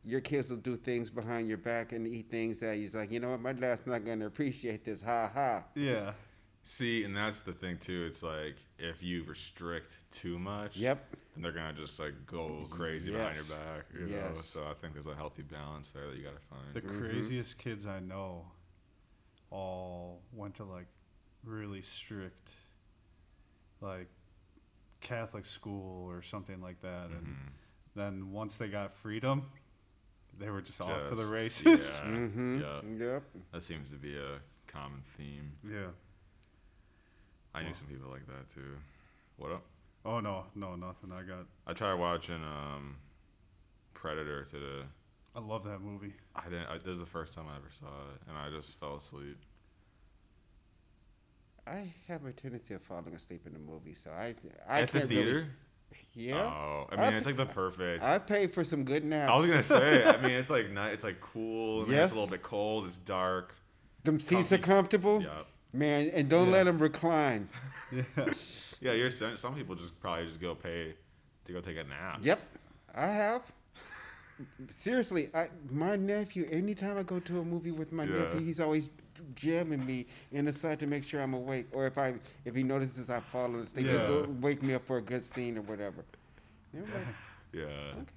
[0.05, 3.19] Your kids will do things behind your back and eat things that he's like, you
[3.19, 3.41] know what?
[3.41, 5.01] My dad's not gonna appreciate this.
[5.01, 5.63] Ha ha.
[5.75, 6.13] Yeah.
[6.65, 8.05] See, and that's the thing too.
[8.09, 11.05] It's like if you restrict too much, Yep.
[11.35, 13.85] then they're gonna just like go crazy behind your back.
[13.93, 14.15] You know?
[14.33, 14.45] Yes.
[14.45, 16.73] So I think there's a healthy balance there that you gotta find.
[16.73, 16.99] The Mhm.
[16.99, 18.45] craziest kids I know
[19.51, 20.87] all went to like
[21.43, 22.51] really strict,
[23.83, 24.07] like
[25.01, 27.07] Catholic school or something like that.
[27.11, 27.51] And Mhm.
[27.95, 29.51] then once they got freedom,
[30.39, 31.99] they were just, off to the races.
[32.03, 32.09] Yeah.
[32.11, 32.61] Mm-hmm.
[32.61, 33.07] yeah.
[33.13, 33.23] Yep.
[33.51, 35.51] That seems to be a common theme.
[35.63, 35.89] Yeah.
[37.53, 38.77] I knew some people like that too.
[39.37, 39.63] What up?
[40.05, 41.11] Oh no, no, nothing.
[41.11, 41.45] I got.
[41.67, 42.97] I tried watching um,
[43.93, 44.85] Predator today.
[45.35, 46.13] I love that movie.
[46.35, 46.67] I didn't.
[46.67, 49.37] I, this is the first time I ever saw it, and I just fell asleep.
[51.65, 54.35] I have a tendency of falling asleep in the movie, so I
[54.67, 55.31] I At the can't theater?
[55.33, 55.47] Really,
[56.15, 56.35] yeah.
[56.43, 58.03] Oh, I I mean, it's like the perfect.
[58.03, 59.31] I paid for some good naps.
[59.31, 60.03] I was gonna say.
[60.03, 60.93] I mean, it's like night.
[60.93, 61.87] It's like cool.
[61.89, 62.05] Yes.
[62.05, 62.87] It's a little bit cold.
[62.87, 63.55] It's dark.
[64.03, 65.43] them seats are comfortable, Yeah.
[65.71, 66.53] man, and don't Yeah.
[66.53, 67.47] let them recline.
[67.91, 68.03] Yeah.
[68.81, 68.91] Yeah.
[68.93, 70.93] You're some people just probably just go pay
[71.45, 72.19] to go take a nap.
[72.21, 72.41] Yep,
[72.93, 73.43] I have.
[74.69, 76.47] Seriously, I, my nephew.
[76.51, 78.23] Anytime I go to a movie with my Yeah.
[78.23, 78.89] nephew, he's always
[79.35, 82.15] jamming me in the side to make sure I'm awake, or if I
[82.45, 84.07] if he notices I fall asleep, Yeah.
[84.07, 86.03] he'll wake me up for a good scene or whatever.
[86.73, 86.85] Like,
[87.53, 87.67] Yeah.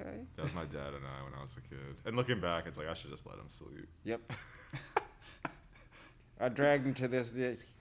[0.01, 1.79] okay, That was my dad and I when I was a kid.
[2.07, 3.87] And looking back, it's like I should just let him sleep.
[4.05, 4.21] yep.
[6.41, 7.33] I dragged him to this.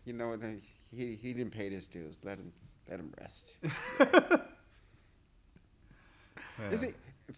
[0.05, 0.61] You know, and
[0.95, 2.17] he he didn't pay his dues.
[2.23, 2.51] Let him
[2.89, 3.57] let him rest.
[6.71, 6.95] Is it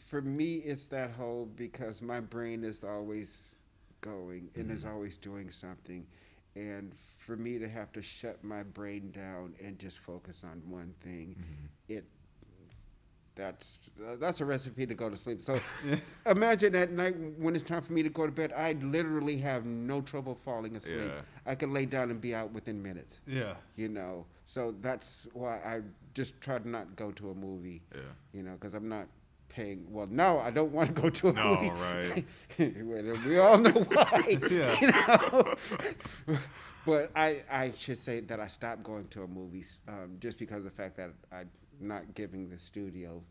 [0.10, 0.56] for me?
[0.58, 3.56] It's that whole because my brain is always
[4.08, 6.06] going and is always doing something.
[6.56, 10.94] And for me to have to shut my brain down and just focus on one
[11.04, 11.36] thing,
[11.88, 12.06] it
[13.36, 15.42] that's uh, that's a recipe to go to sleep.
[15.42, 15.60] So
[16.26, 19.66] imagine at night when it's time for me to go to bed, I literally have
[19.66, 21.12] no trouble falling asleep.
[21.14, 21.22] Yeah.
[21.46, 23.22] I can lay down and be out within minutes.
[23.28, 23.54] Yeah.
[23.76, 25.82] You know, so that's why I
[26.16, 27.84] just try to not go to a movie.
[27.94, 28.02] Yeah.
[28.34, 29.08] You know, because I'm not
[29.58, 29.86] paying.
[29.90, 31.70] Well, no, I don't want to go to a No, movie.
[31.70, 32.26] right.
[33.28, 34.38] We all know why.
[34.52, 34.76] Yeah.
[34.82, 34.88] You
[36.36, 36.38] know?
[36.86, 40.60] but I, I should say that I stopped going to a movies um, just because
[40.60, 41.50] of the fact that I'm
[41.80, 43.22] not giving the studio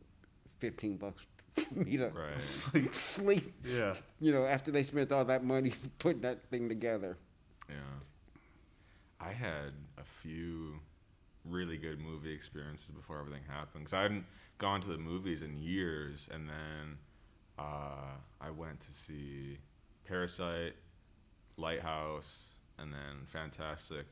[0.59, 2.43] 15 bucks for me to Right.
[2.43, 2.95] Sleep.
[2.95, 3.55] sleep.
[3.65, 3.95] Yeah.
[4.21, 7.17] You know, after they spent all that money putting that thing together.
[7.69, 7.77] Yeah.
[9.21, 10.79] I had a few
[11.45, 14.25] really good movie experiences before everything happened because I hadn't
[14.59, 16.99] gone to the movies in years, and then
[17.59, 19.59] uh, I went to see
[20.07, 20.75] Parasite,
[21.57, 22.45] Lighthouse,
[22.79, 24.07] and then Fantastic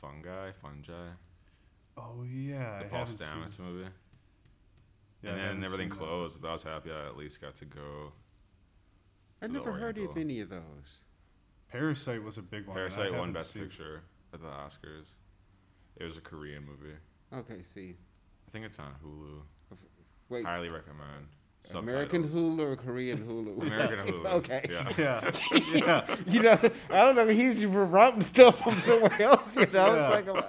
[0.00, 0.92] Fungi, Fungi,
[1.96, 2.78] Oh yeah.
[2.78, 3.88] the I Paul haven't seen Stamets movie.
[5.22, 6.04] Yeah, and then everything seen that.
[6.04, 8.12] closed, but I was happy I at least got to go.
[9.42, 10.98] I The never heard of any of those.
[11.72, 12.76] Parasite was a big one.
[12.76, 14.02] Parasite won Best seen- Picture
[14.32, 15.06] at the Oscars.
[15.96, 16.94] It was a Korean movie.
[17.34, 17.96] Okay, see.
[18.48, 19.42] I think it's on Hulu.
[20.30, 21.26] Wait, Highly recommend.
[21.74, 23.60] American Hulu or Korean Hulu?
[23.66, 24.26] American Hulu.
[24.36, 24.64] okay.
[24.70, 24.90] Yeah.
[24.98, 25.30] Yeah.
[25.74, 26.16] yeah.
[26.26, 26.58] you know,
[26.90, 27.28] I don't know.
[27.28, 29.54] He's routing stuff from somewhere else.
[29.56, 30.06] You know, Yeah.
[30.18, 30.48] it's like, well,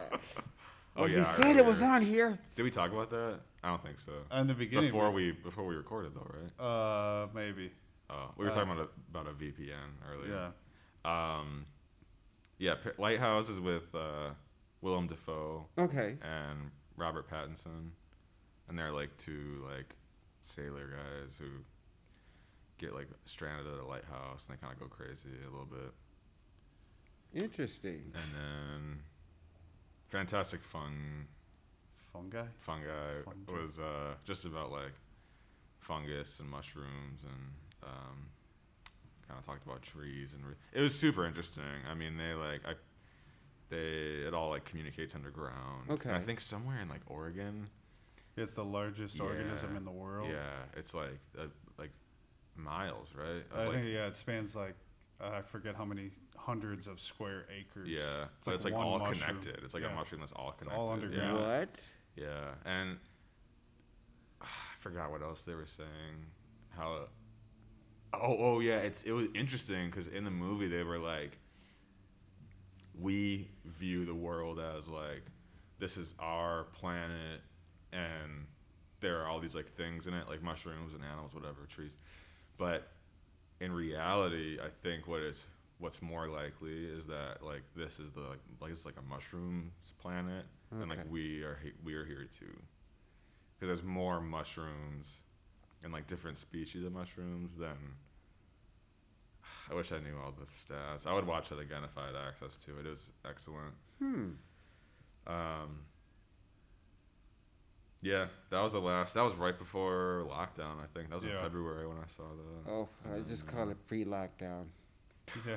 [0.96, 1.24] Oh he yeah.
[1.24, 2.40] said it was on here.
[2.56, 3.40] Did we talk about that?
[3.64, 4.12] I don't think so.
[4.38, 4.86] In the beginning.
[4.92, 6.66] Before we before we recorded though, right?
[6.66, 7.72] Uh, maybe.
[8.10, 10.52] Oh, we were Uh, talking about a, about a VPN earlier.
[11.06, 11.38] Yeah.
[11.40, 11.66] Um,
[12.60, 12.76] yeah.
[12.76, 14.30] P- Lighthouse is with uh,
[14.82, 16.18] Willem Dafoe Okay.
[16.22, 17.92] and Robert Pattinson,
[18.68, 19.96] and they're like two like
[20.42, 21.46] sailor guys who
[22.78, 25.94] get like stranded at a lighthouse and they kind of go crazy a little bit.
[27.44, 28.12] Interesting.
[28.14, 29.00] And then
[30.10, 31.28] Fantastic Fun
[32.12, 32.44] Fungi.
[32.60, 32.88] Fungi
[33.24, 33.62] Fungi.
[33.62, 34.94] was uh, just about like
[35.80, 38.28] fungus and mushrooms and um,
[39.28, 41.64] kind of talked about trees and re- it was super interesting.
[41.90, 42.74] I mean, they like I
[43.70, 45.90] they it all like communicates underground.
[45.90, 47.68] And I think somewhere in like Oregon.
[48.38, 50.30] It's the largest organism in the world.
[50.32, 51.44] Yeah, it's like uh,
[51.78, 51.92] like
[52.56, 53.44] miles, right?
[53.52, 54.76] Of, I like, think yeah, it spans like
[55.22, 57.90] uh, I forget how many hundreds of square acres.
[57.90, 59.20] yeah, It's so like it's like all mushroom.
[59.42, 59.60] connected.
[59.64, 59.92] It's like Yeah.
[59.92, 60.80] a mushroom that's all It's connected.
[60.80, 61.40] all underground.
[61.40, 61.58] Yeah.
[61.60, 61.70] What?
[62.16, 62.98] Yeah, and
[64.42, 64.46] I
[64.80, 66.26] forgot what else they were saying.
[66.70, 67.08] How?
[68.14, 68.78] Oh, oh yeah.
[68.78, 71.38] It's it was interesting because in the movie they were like,
[73.02, 75.24] we view the world as like,
[75.80, 77.42] this is our planet,
[77.94, 78.46] and
[79.00, 81.92] there are all these like things in it, like mushrooms and animals, whatever, trees.
[82.58, 82.88] But
[83.62, 85.46] in reality, I think what is
[85.78, 89.72] what's more likely is that like this is the like, like it's like a mushrooms
[90.02, 92.54] planet, and like we are he- we are here too,
[93.56, 95.22] because there's more mushrooms
[95.84, 97.78] and like different species of mushrooms than.
[99.72, 101.06] I wish I knew all the stats.
[101.06, 102.86] I would watch it again if I had access to it.
[102.86, 103.74] It was excellent.
[104.00, 104.30] Hmm.
[105.28, 105.82] Um,
[108.02, 109.14] yeah, that was the last.
[109.14, 110.80] That was right before lockdown.
[110.82, 112.72] I think that was in February when I saw that.
[112.72, 114.66] Oh, I just call it pre-lockdown.
[115.46, 115.56] Yeah.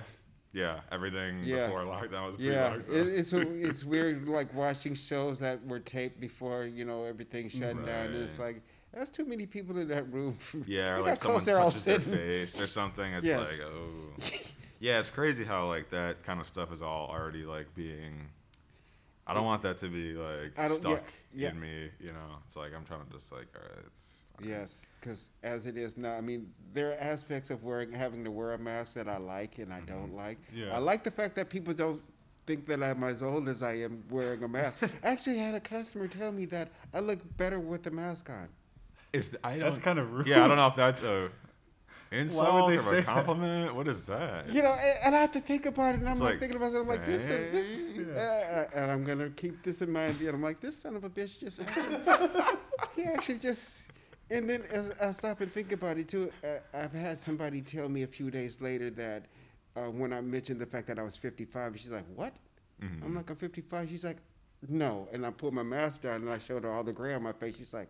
[0.54, 1.66] Yeah, everything Yeah.
[1.68, 2.92] before lockdown was Yeah, pre-lockdown.
[2.94, 7.48] it, it's a, it's weird like watching shows that were taped before you know everything
[7.48, 8.06] shut down.
[8.06, 8.60] And it's like
[8.92, 10.36] that's too many people in that room.
[10.66, 13.12] yeah, or like someone touches their face or something.
[13.14, 13.48] It's Yes.
[13.48, 14.38] like, oh,
[14.80, 18.28] yeah, it's crazy how like that kind of stuff is all already like being.
[19.26, 21.50] I don't want that to be like don't- yeah, stuck yeah.
[21.50, 21.88] in me.
[22.00, 24.02] You know, it's like I'm trying to just like, all right, it's.
[24.38, 24.48] fine.
[24.48, 28.30] Yes, because as it is now, I mean, there are aspects of wearing having to
[28.30, 29.86] wear a mask that I like and I Mm-hmm.
[29.86, 30.38] don't like.
[30.52, 30.74] Yeah.
[30.74, 32.02] I like the fact that people don't
[32.46, 34.82] think that I'm as old as I am wearing a mask.
[34.82, 38.48] I actually had a customer tell me that I look better with the mask on.
[39.12, 40.26] Is th- I That's don't- kind of rude.
[40.26, 41.30] Yeah, I don't know if that's a
[42.10, 43.04] insult they or say a that?
[43.06, 43.74] compliment.
[43.74, 44.48] What is that?
[44.48, 46.56] You know, and, and I have to think about it, and I'm like, like, thinking
[46.56, 48.66] about myself, I'm like, this, uh, this, Yeah.
[48.74, 50.18] uh, and I'm gonna keep this in mind.
[50.20, 51.98] And I'm like, this son of a bitch just, actually,
[52.96, 53.82] he actually just,
[54.30, 57.88] and then as I stop and think about it too, uh, I've had somebody tell
[57.88, 59.26] me a few days later that
[59.76, 62.34] uh, when I mentioned the fact that I was 55, she's like, what?
[62.82, 63.04] Mhm.
[63.04, 63.88] I'm like, I'm 55.
[63.88, 64.18] She's like,
[64.68, 65.08] no.
[65.12, 67.32] And I pulled my mask down and I showed her all the gray on my
[67.32, 67.56] face.
[67.56, 67.88] She's like,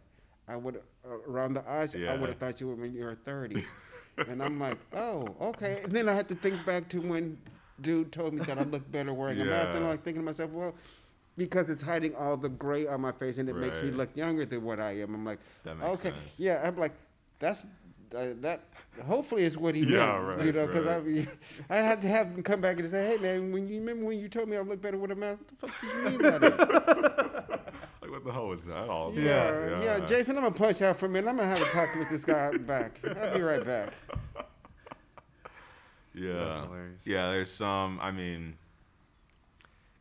[0.49, 1.95] I would uh, around the eyes.
[1.95, 3.65] I would have thought you were in your 30s.
[4.29, 5.81] and I'm like, oh, okay.
[5.85, 7.39] And then I had to think back to when
[7.81, 9.75] dude told me that I look better wearing a mask.
[9.75, 10.75] And I'm like thinking to myself, well,
[11.37, 14.45] because it's hiding all the gray on my face and it makes me look younger
[14.45, 15.15] than what I am.
[15.15, 16.17] I'm like, okay, sense.
[16.39, 16.63] yeah.
[16.65, 16.93] I'm like,
[17.39, 17.65] that's
[18.15, 18.61] uh, that
[19.07, 20.39] hopefully is what he Yeah, meant.
[20.39, 21.27] right, you know, because right.
[21.71, 24.05] I I'd have to have him come back and say, "Hey, man, when you remember
[24.05, 25.41] when you told me I look better with a mask?
[25.41, 27.39] What the fuck did you mean by that?"
[28.13, 29.23] Like, what the hell was that all about?
[29.23, 31.31] yeah, yeah, Jason, I'm gonna punch out for a minute.
[31.31, 33.01] I'm gonna have a talk with this guy back.
[33.05, 33.93] I'll be right back.
[36.15, 36.67] Yeah.
[36.71, 37.07] That's.
[37.07, 37.99] Yeah, there's some.
[38.03, 38.53] I mean,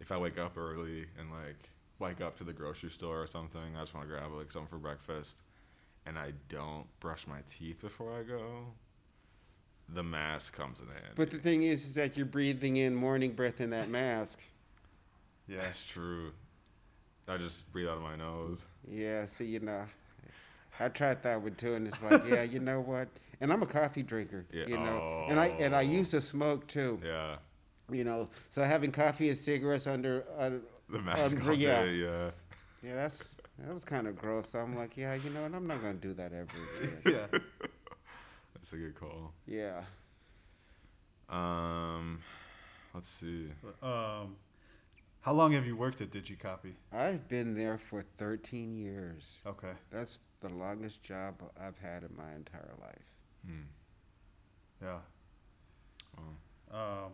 [0.02, 3.62] if I wake up early and like wake up to the grocery store or something,
[3.78, 5.38] I just want to grab like something for breakfast,
[6.06, 8.66] and I don't brush my teeth before I go.
[9.88, 11.12] The mask comes in handy.
[11.16, 14.42] But the thing is, is that you're breathing in morning breath in that mask.
[15.48, 15.62] Yeah.
[15.62, 16.34] that's true.
[17.32, 18.60] I just breathe out of my nose.
[18.88, 19.86] Yeah, see, you know,
[20.80, 23.08] I tried that one too, and it's like, yeah, you know what?
[23.40, 25.90] And I'm a coffee drinker, Yeah, you know, and I and I oh.
[25.98, 27.38] used to smoke too, Yeah,
[27.90, 28.28] you know.
[28.50, 30.52] So having coffee and cigarettes under, uh,
[30.90, 31.84] the mask all yeah.
[31.84, 31.94] day.
[31.96, 32.32] Yeah.
[32.84, 34.50] yeah, that's that was kind of gross.
[34.50, 36.48] So I'm like, yeah, you know, and I'm not gonna do that ever
[37.06, 37.30] again.
[37.32, 37.40] yeah.
[38.54, 39.32] That's a good call.
[39.48, 39.82] yeah.
[41.30, 42.20] Um,
[42.94, 43.48] let's see.
[43.82, 44.36] Um,
[45.22, 46.74] how long have you worked at DigiCOPY?
[46.92, 49.38] I've been there for 13 years.
[49.46, 49.72] Okay.
[49.92, 53.06] That's the longest job I've had in my entire life.
[53.46, 53.62] Hmm.
[54.84, 54.98] Yeah.
[56.18, 57.06] Wow.
[57.06, 57.12] Um,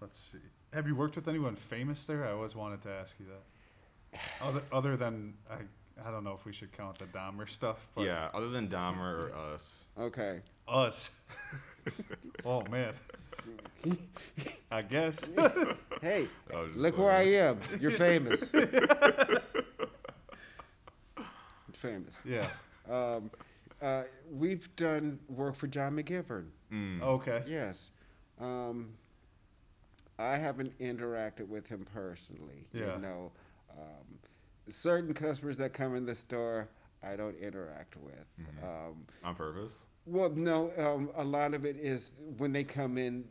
[0.00, 0.38] let's see.
[0.72, 2.26] Have you worked with anyone famous there?
[2.26, 4.20] I always wanted to ask you that.
[4.42, 5.56] Other other than I,
[6.06, 7.78] I don't know if we should count the Dahmer stuff.
[7.94, 9.68] But Yeah, other than Dahmer or us.
[9.98, 10.40] Okay.
[10.68, 11.10] Us.
[12.44, 12.92] oh man.
[14.70, 15.18] I guess.
[16.00, 17.60] Hey, I was just look where I am.
[17.80, 18.50] You're famous.
[21.72, 22.14] famous.
[22.24, 22.48] yeah.
[22.90, 23.30] Um,
[23.82, 26.46] uh, we've done work for John McGivern.
[26.72, 27.00] Mm.
[27.02, 27.42] Okay.
[27.46, 27.90] Yes.
[28.40, 28.90] Um,
[30.18, 32.66] I haven't interacted with him personally.
[32.72, 32.96] Yeah.
[32.96, 33.32] You know,
[33.72, 34.18] um,
[34.68, 36.68] certain customers that come in the store,
[37.02, 38.26] I don't interact with.
[38.40, 38.62] Mhm.
[38.62, 39.72] Um, On purpose.
[40.06, 43.24] Well, no, um, a lot of it is when they come in,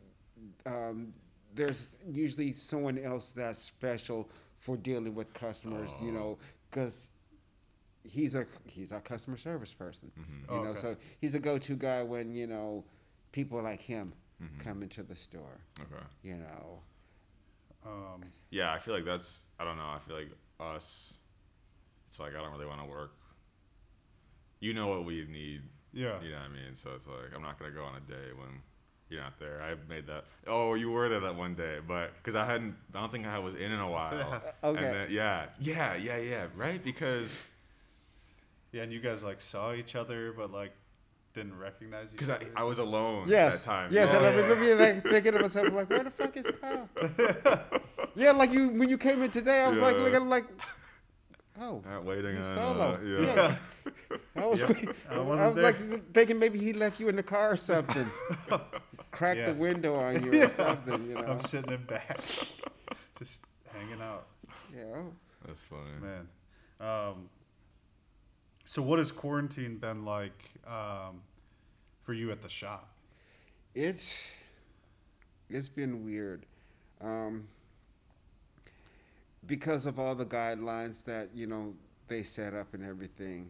[0.66, 1.12] um,
[1.56, 6.14] there's usually someone else that's special for dealing with customers, you Oh.
[6.14, 6.38] know,
[6.70, 7.10] because
[8.04, 10.12] he's a he's our customer service person.
[10.20, 10.54] Mm-hmm.
[10.54, 10.80] You Oh, know, okay.
[10.80, 12.84] so he's a go-to guy when you know
[13.32, 14.60] people like him Mhm.
[14.60, 15.62] come into the store.
[15.80, 16.04] Okay.
[16.24, 16.82] You know,
[17.86, 19.40] Um, Yeah, I feel like that's.
[19.60, 19.84] I don't know.
[19.90, 21.14] I feel like us.
[22.08, 23.12] It's like I don't really want to work.
[24.62, 25.64] You know what we need.
[25.94, 26.22] Yeah.
[26.22, 26.76] You know what I mean.
[26.76, 28.50] So it's like I'm not gonna go on a day when
[29.10, 29.62] you're not there.
[29.62, 30.26] I made that.
[30.48, 32.76] Oh, you were there that one day, but because I hadn't.
[32.96, 34.41] I don't think I was in in a while.
[34.64, 34.86] Okay.
[34.86, 35.46] And then, yeah.
[35.60, 35.96] Yeah.
[35.96, 36.18] Yeah.
[36.18, 36.46] Yeah.
[36.56, 36.84] Right.
[36.84, 37.30] Because
[38.72, 40.72] Yeah, and you guys like saw each other, but like
[41.34, 42.18] didn't recognize you.
[42.18, 42.46] because I.
[42.56, 43.89] I was alone yes, at that time.
[43.91, 44.18] yes, Yeah.
[44.18, 46.89] and I remember like, thinking to myself like, where the fuck is Kyle?
[48.16, 50.46] yeah, like you when you came in today, I was like looking like,
[51.60, 52.56] oh, Not waiting He's on.
[52.56, 52.93] solo.
[52.95, 53.36] Uh, yeah.
[53.36, 54.18] Yeah.
[54.36, 54.68] I was, Yeah.
[55.10, 55.64] I I wasn't was there.
[55.64, 58.08] like thinking maybe he left you in the car or something,
[59.12, 59.45] cracked Yeah.
[59.51, 60.45] the window on you Yeah.
[60.45, 61.22] or something, you know.
[61.22, 62.18] I'm sitting in back,
[63.20, 63.39] just
[63.72, 64.28] hanging out.
[64.76, 65.04] Yeah.
[65.45, 65.91] That's funny.
[66.01, 66.28] Man.
[66.80, 67.30] Um,
[68.66, 71.22] so what has quarantine been like um,
[72.04, 72.89] for you at the shop?
[73.76, 74.28] It's
[75.49, 76.45] it's been weird.
[77.01, 77.47] Um,
[79.48, 81.74] because of all the guidelines that, you know,
[82.08, 83.50] they set up and everything.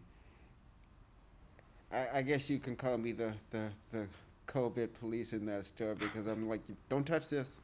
[1.91, 4.05] I, I guess you can call me the, the, the
[4.47, 7.61] COVID police in that store because I'm like, don't touch this.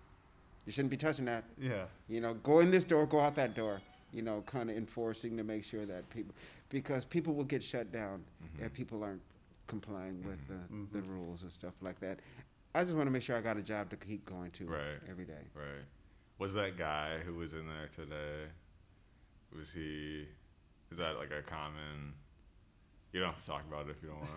[0.66, 1.44] You shouldn't be touching that.
[1.60, 1.86] Yeah.
[2.08, 3.82] You know, go in this door, go out that door.
[4.14, 6.34] You know, kind of enforcing to make sure that people,
[6.70, 8.66] because people will get shut down Mhm.
[8.66, 9.22] if people aren't
[9.68, 10.92] complying with the, Mhm.
[10.92, 12.20] the rules and stuff like that.
[12.74, 15.00] I just want to make sure I got a job to keep going to Right.
[15.10, 15.44] every day.
[15.56, 15.86] Right.
[16.40, 18.50] Was that guy who was in there today?
[19.58, 20.26] Was he?
[20.90, 22.14] Is that like a common?
[23.12, 24.32] You don't have to talk about it if you don't want.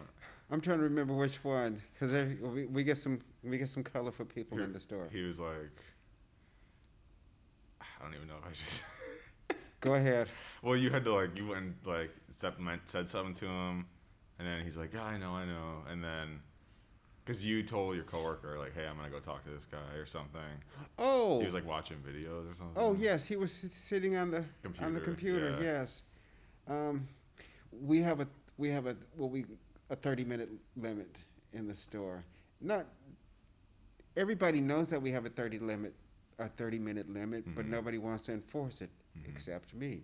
[0.50, 4.26] I'm trying to remember which one because we, we get some we get some colorful
[4.26, 5.08] people Here- in the store.
[5.12, 5.80] He was like,
[7.80, 9.56] I don't even know if I should.
[9.80, 10.28] Go ahead.
[10.62, 13.86] well, you had to like you went and like said, said something to him,
[14.40, 16.40] and then he's like, yeah, I know, I know, and then.
[17.24, 20.06] Because you told your coworker, like, "Hey, I'm gonna go talk to this guy or
[20.06, 20.40] something."
[20.98, 22.74] Oh, He was like watching videos or something.
[22.76, 24.86] oh yes, he was sitting on the computer.
[24.86, 25.62] on the Computer, yeah.
[25.80, 26.02] Yes,
[26.66, 27.06] um,
[27.70, 29.46] we have a we have a well we
[29.90, 31.14] a 30 minute limit
[31.52, 32.24] in the store.
[32.60, 32.86] Not
[34.16, 35.94] everybody knows that we have a 30 limit
[36.38, 37.70] a 30 minute limit, but Mhm.
[37.70, 39.28] nobody wants to enforce it Mhm.
[39.28, 40.02] except me.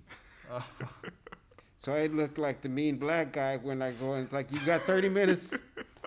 [0.49, 0.63] Uh,
[1.81, 4.59] So I look like the mean black guy when I go and it's like you
[4.67, 5.53] got 30 minutes.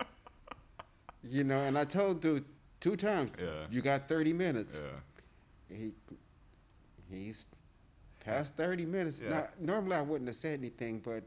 [1.32, 2.44] You know, and I told dude
[2.82, 3.66] two times, Yeah.
[3.70, 4.78] you got 30 minutes.
[4.78, 5.78] Yeah.
[5.78, 5.92] He
[7.10, 7.46] he's
[8.20, 9.20] past 30 minutes.
[9.24, 9.30] Yeah.
[9.30, 11.24] Now, normally I wouldn't have said anything, but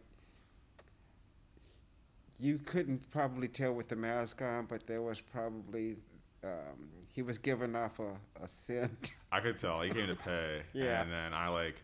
[2.38, 5.96] you couldn't probably tell with the mask on, but there was probably
[6.42, 8.10] um, he was giving off a,
[8.42, 9.12] a scent.
[9.32, 10.60] I could tell he came to pay.
[10.74, 11.00] Yeah.
[11.00, 11.76] And then I like,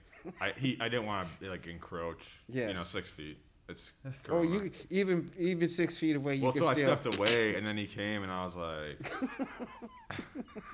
[0.42, 2.26] I he I didn't want to like encroach.
[2.48, 3.38] You know, six feet.
[3.70, 3.92] It's.
[4.04, 4.50] Oh, Corona.
[4.50, 6.96] you even even six feet away, you Well, could so I still.
[6.96, 9.12] stepped away, and then he came, and I was like,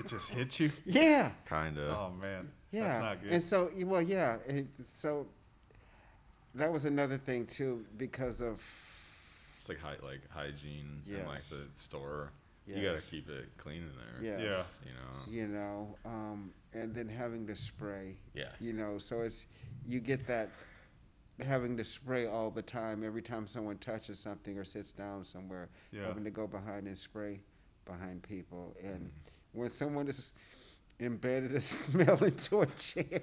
[0.01, 0.71] It just hit you.
[0.85, 1.91] Yeah, kind of.
[1.97, 2.89] Oh man, yeah.
[2.89, 3.33] that's not good.
[3.33, 4.37] And so, well, yeah.
[4.49, 5.27] And so
[6.55, 8.63] that was another thing too, because of
[9.61, 12.33] It's like hy- like hygiene in like the store.
[12.67, 12.79] Yes.
[12.79, 13.93] You gotta keep it clean in
[14.23, 14.39] there.
[14.41, 14.91] yes, Yeah.
[14.91, 15.43] You know.
[15.43, 18.17] you know, um, and then having to spray.
[18.35, 18.49] Yeah.
[18.61, 19.47] you know so it's
[19.87, 20.51] you get that
[21.45, 25.69] having to spray all the time every time someone touches something or sits down somewhere
[25.93, 26.07] Yeah.
[26.07, 27.41] having to go behind and spray
[27.85, 29.61] behind people and Mm-hmm.
[29.61, 30.33] when someone is
[30.99, 33.21] embedded a smell into a chair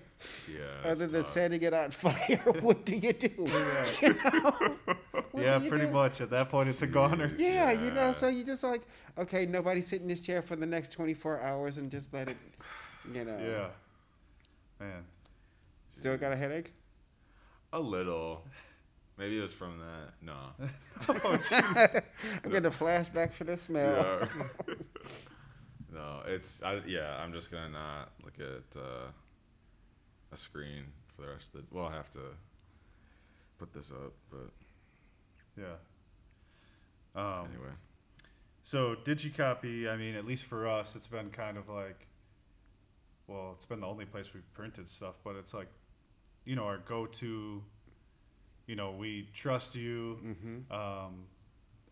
[0.48, 0.66] Yeah.
[0.92, 1.34] other than tough.
[1.34, 3.30] setting it on fire what do you do
[4.02, 4.78] You know?
[5.36, 5.92] Yeah, do you pretty do?
[5.92, 6.22] much.
[6.22, 7.30] At that point, it's a goner.
[7.30, 7.40] Jeez.
[7.40, 8.84] yeah, you know so you just like
[9.18, 12.38] okay nobody sit in this chair for the next 24 hours and just let it
[13.12, 13.38] you know
[14.80, 15.04] Yeah, man.
[15.96, 16.72] still got a headache
[17.74, 18.46] A little.
[19.18, 20.14] Maybe it was from that.
[20.22, 20.38] No.
[21.10, 22.04] oh jeez.
[22.44, 24.28] i'm getting a flashback for the smell
[24.68, 24.74] Yeah.
[25.94, 27.18] no, it's I, yeah.
[27.18, 29.08] I'm just gonna not look at uh,
[30.32, 30.84] a screen
[31.16, 31.76] for the rest of the.
[31.76, 32.20] Well, I have to
[33.58, 34.52] put this up, but
[35.58, 35.76] Yeah.
[37.16, 37.74] Um, anyway.
[38.64, 42.08] So DigiCOPY, I mean, at least for us, it's been kind of like,
[43.28, 45.68] well, it's been the only place we've printed stuff, but it's like,
[46.46, 47.64] you know, our go-to.
[48.68, 50.20] You know, we trust you.
[50.24, 50.74] mm-hmm.
[50.74, 51.26] Um,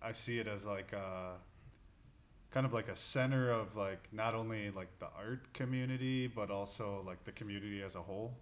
[0.02, 1.34] I see it as like a,
[2.52, 7.04] kind of like a center of like not only like the art community, but also
[7.06, 8.34] like the community as a whole.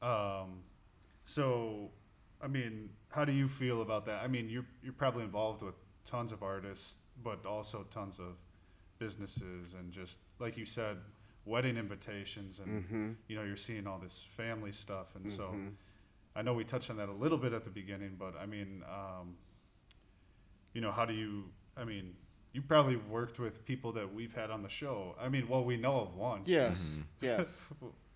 [0.00, 0.62] Um,
[1.26, 1.90] so,
[2.42, 4.22] I mean, how do you feel about that?
[4.22, 5.74] I mean, you're you're probably involved with
[6.06, 8.36] tons of artists, but also tons of
[8.98, 10.98] businesses, and just like you said,
[11.48, 13.10] wedding invitations, and Mm-hmm.
[13.28, 15.44] you know, you're seeing all this family stuff, and so.
[15.54, 15.72] Mhm.
[16.36, 18.84] I know we touched on that a little bit at the beginning, but I mean,
[18.88, 19.36] um,
[20.72, 21.44] you know, how do you?
[21.76, 22.14] I mean,
[22.52, 25.16] you probably worked with people that we've had on the show.
[25.20, 26.42] I mean, well, we know of one.
[26.44, 27.02] Yes, Mhm.
[27.20, 27.66] yes,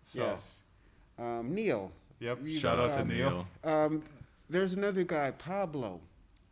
[0.05, 0.61] So, yes.
[1.19, 1.91] Um, Neil.
[2.21, 2.39] Yep.
[2.45, 3.47] You Shout know, out to um, Neil.
[3.65, 4.03] Um,
[4.49, 6.01] there's another guy, Pablo.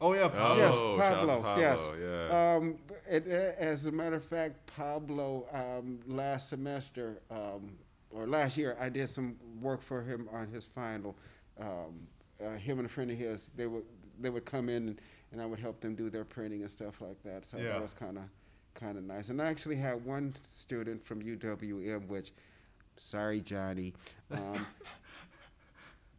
[0.00, 0.22] Oh yeah.
[0.22, 0.56] Oh, Pablo.
[0.56, 1.90] Yes, shout out to Pablo, yes.
[2.00, 2.54] Yeah.
[2.56, 2.78] Um,
[3.08, 7.72] and, uh, as a matter of fact, Pablo, um, last semester um,
[8.10, 11.16] or last year, I did some work for him on his final.
[11.60, 12.06] Um,
[12.42, 13.84] uh, him and a friend of his, they would
[14.18, 15.00] they would come in and,
[15.32, 17.44] and I would help them do their printing and stuff like that.
[17.44, 17.64] So Yeah.
[17.72, 18.24] that was kind of
[18.74, 19.28] kind of nice.
[19.28, 22.32] And I actually had one student from UWM, which,
[22.96, 23.92] sorry, Johnny.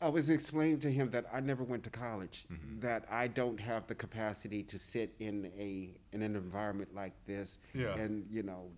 [0.01, 2.81] I was explaining to him that I never went to college, Mhm.
[2.81, 7.59] that I don't have the capacity to sit in a in an environment like this
[7.73, 7.95] Yeah.
[7.95, 8.71] and you know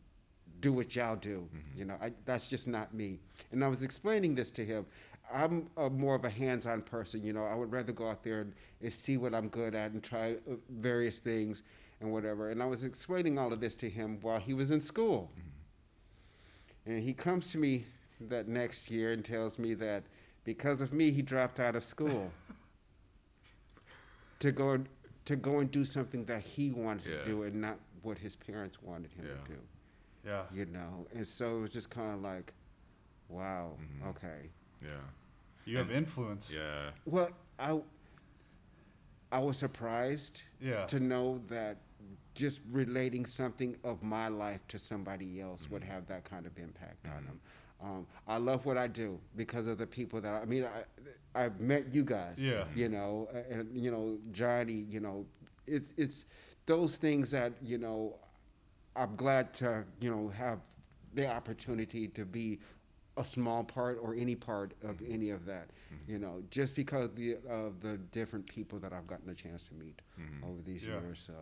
[0.59, 1.49] do what y'all do.
[1.53, 1.77] Mhm.
[1.77, 3.19] You know, I, that's just not me.
[3.51, 4.85] And I was explaining this to him.
[5.31, 7.23] I'm a, more of a hands-on person.
[7.23, 9.91] You know, I would rather go out there and, and see what I'm good at
[9.91, 11.63] and try uh, various things
[11.99, 12.49] and whatever.
[12.49, 15.31] And I was explaining all of this to him while he was in school.
[16.85, 17.85] And he comes to me
[18.21, 20.03] that next year and tells me that
[20.43, 22.31] because of me, he dropped out of school
[24.39, 24.83] to go
[25.25, 27.19] to go and do something that he wanted Yeah.
[27.19, 29.33] to do and not what his parents wanted him Yeah.
[29.35, 29.59] to do.
[30.25, 30.43] Yeah.
[30.51, 32.53] You know, and so it was just kind of like,
[33.29, 34.07] wow, Mhm.
[34.09, 34.49] okay.
[34.81, 34.99] yeah.
[35.65, 36.49] You have influence.
[36.49, 36.91] Yeah.
[37.05, 37.81] Well, I
[39.31, 40.85] I was surprised Yeah.
[40.87, 41.77] to know that
[42.35, 47.07] just relating something of my life to somebody else would have that kind of impact
[47.07, 47.27] on Mhm.
[47.27, 47.41] them.
[47.83, 50.63] Um, I love what I do because of the people that I, I mean.
[50.65, 50.83] I,
[51.35, 52.41] I've met you guys.
[52.41, 52.65] Yeah.
[52.75, 54.85] You know, and you know Johnny.
[54.89, 55.25] You know,
[55.67, 56.25] it's it's
[56.65, 58.15] those things that you know.
[58.95, 60.59] I'm glad to you know have
[61.15, 62.59] the opportunity to be
[63.17, 65.69] a small part or any part of any of that.
[65.91, 66.09] Mhm.
[66.09, 69.73] You know, just because the, of the different people that I've gotten a chance to
[69.73, 70.43] meet Mhm.
[70.47, 70.99] over these Yeah.
[71.01, 71.19] years.
[71.19, 71.33] So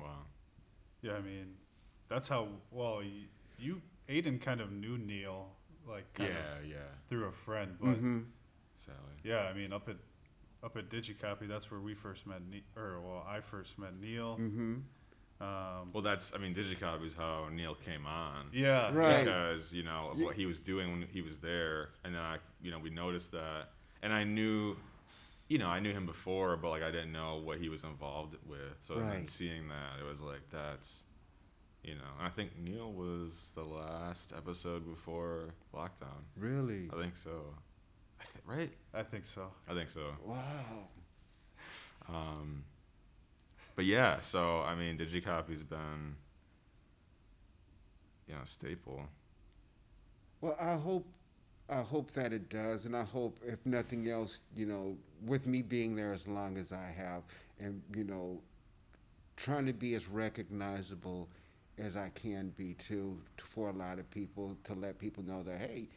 [0.00, 0.24] Wow.
[1.02, 1.14] Yeah.
[1.14, 1.54] I mean,
[2.08, 2.48] that's how.
[2.70, 3.26] Well, you,
[3.58, 5.48] you Aidan kind of knew Neil
[5.86, 6.56] like kind Yeah.
[6.58, 6.88] of Yeah.
[7.08, 8.26] through a friend, but Mhm.
[8.76, 8.98] Sally.
[9.24, 9.96] yeah, I mean, up at
[10.62, 12.40] up at DigiCOPY, that's where we first met.
[12.42, 14.38] Ne- or well, I first met Neil.
[14.38, 14.84] Mhm.
[15.40, 18.48] Um, Well, that's I mean, Digicop is how Neil came on.
[18.52, 18.92] yeah.
[18.94, 19.24] Right.
[19.24, 22.38] Because you know of what he was doing when he was there, and then I,
[22.60, 23.70] you know, we noticed that,
[24.02, 24.76] and I knew,
[25.48, 28.36] you know, I knew him before, but like I didn't know what he was involved
[28.46, 28.78] with.
[28.82, 31.02] So then seeing that, it was like that's,
[31.82, 36.22] you know, I think Neil was the last episode before lockdown.
[36.36, 37.54] really, I think so.
[38.20, 38.70] I think right.
[38.94, 39.48] I think so.
[39.68, 40.12] I think so.
[40.24, 40.88] wow.
[42.08, 42.64] Um,
[43.74, 46.16] but yeah, so I mean, DigiCOPY's been
[48.28, 49.02] you know staple.
[50.40, 51.06] Well, I hope,
[51.68, 55.62] I hope that it does, and I hope, if nothing else, you know, with me
[55.62, 57.22] being there as long as I have,
[57.60, 58.40] and you know,
[59.36, 61.28] trying to be as recognizable
[61.82, 65.58] as I can be too, for a lot of people to let people know that
[65.58, 65.88] hey,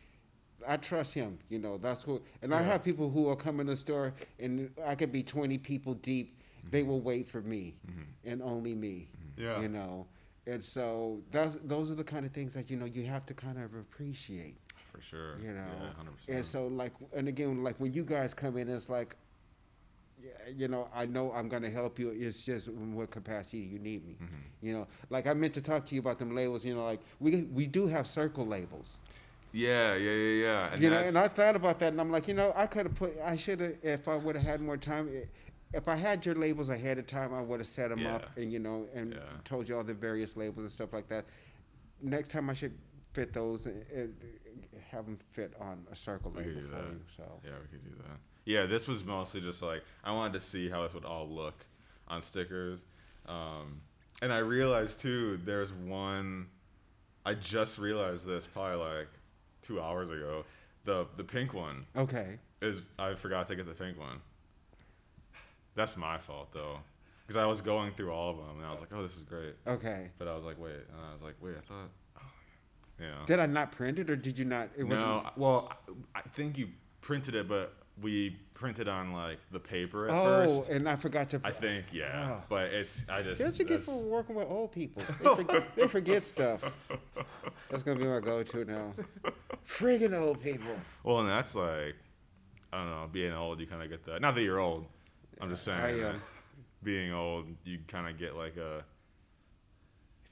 [0.67, 1.37] I trust him.
[1.49, 2.21] You know, that's who.
[2.41, 5.57] And I have people who will come in the store, and I could be twenty
[5.57, 6.39] people deep.
[6.71, 6.89] They mm-hmm.
[6.89, 8.29] will wait for me, mm-hmm.
[8.29, 9.07] and only me.
[9.37, 9.43] Mm-hmm.
[9.43, 9.61] Yeah.
[9.61, 10.07] You know,
[10.47, 13.33] and so that's those are the kind of things that you know you have to
[13.33, 14.57] kind of appreciate
[14.91, 15.39] For sure.
[15.39, 16.45] you know Yeah, hundred and percent.
[16.45, 19.24] so like and again like when you guys come in it's like yeah,
[20.55, 23.79] you know i know i'm going to help you it's just in what capacity you
[23.79, 24.35] need me Mm-hmm.
[24.61, 27.01] you know like i meant to talk to you about them labels you know like
[27.19, 28.97] we we do have circle labels
[29.51, 30.73] Yeah, yeah, yeah, yeah.
[30.73, 32.85] And you know and i thought about that and i'm like you know i could
[32.87, 35.25] have put i should have if i would have had more time eh,
[35.73, 38.49] if I had your labels ahead of time, I would have set them up and
[38.53, 39.19] you know and Yeah.
[39.43, 41.25] told you all the various labels and stuff like that.
[42.01, 42.77] Next time, I should
[43.11, 44.15] fit those and, and
[44.91, 47.01] have them fit on a circle We label for you.
[47.17, 48.19] So Yeah, we could do that.
[48.45, 51.65] Yeah, this was mostly just like I wanted to see how this would all look
[52.07, 52.85] on stickers,
[53.27, 53.81] um,
[54.21, 55.39] and I realized too.
[55.43, 56.47] There's one.
[57.25, 59.07] I just realized this probably like
[59.63, 60.45] two hours ago.
[60.85, 64.19] The the pink one okay, is I forgot to get the pink one.
[65.73, 66.77] That's my fault though,
[67.25, 69.23] because I was going through all of them and I was like, oh, this is
[69.23, 70.11] great, okay.
[70.19, 72.21] but I was like, wait, and I was like, wait, I thought, oh,
[73.01, 73.25] yeah.
[73.25, 74.69] Did I not print it or did you not?
[74.77, 75.73] It No, I- well,
[76.13, 76.69] I I think you
[77.01, 80.25] printed it, but we printed on like the paper at Oh,
[80.61, 80.69] first.
[80.69, 81.41] and I forgot to.
[81.43, 82.43] I think, yeah, Oh.
[82.49, 83.39] but it's I just.
[83.39, 85.01] That's what you get for working with old people.
[85.21, 86.61] They forget, they forget stuff.
[87.69, 88.93] That's gonna be my go-to now.
[89.67, 90.75] Friggin' old people.
[91.03, 91.95] Well, and that's like,
[92.71, 94.21] I don't know, being old, you kind of get that.
[94.21, 94.85] Not that you're old.
[95.41, 96.21] I'm just saying, I uh, am.
[96.83, 98.83] being old, you kind of get like a.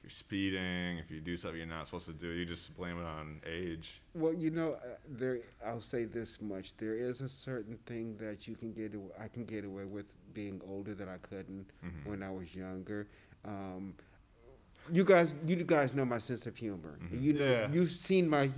[0.04, 3.04] You're speeding, if you do something you're not supposed to do, you just blame it
[3.06, 4.02] on age.
[4.12, 5.38] Well, you know, uh, there.
[5.64, 8.94] I'll say this much: there is a certain thing that you can get.
[8.94, 12.04] aw- I can get away with being older that I couldn't Mhm.
[12.04, 13.06] when I was younger.
[13.46, 13.94] Um,
[14.92, 16.98] you guys, you guys know my sense of humor.
[17.00, 17.22] Mhm.
[17.22, 17.72] You know, Yeah.
[17.72, 18.50] you've seen my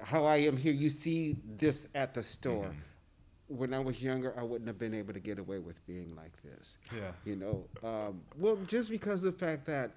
[0.00, 0.72] how I am here.
[0.72, 2.70] You see this at the store.
[2.70, 3.56] Mhm.
[3.56, 6.32] When I was younger, I wouldn't have been able to get away with being like
[6.42, 6.76] this.
[6.92, 7.12] Yeah.
[7.24, 9.92] You know, um, well, just because of the fact that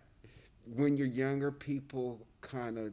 [0.73, 2.91] when you're younger, people kind of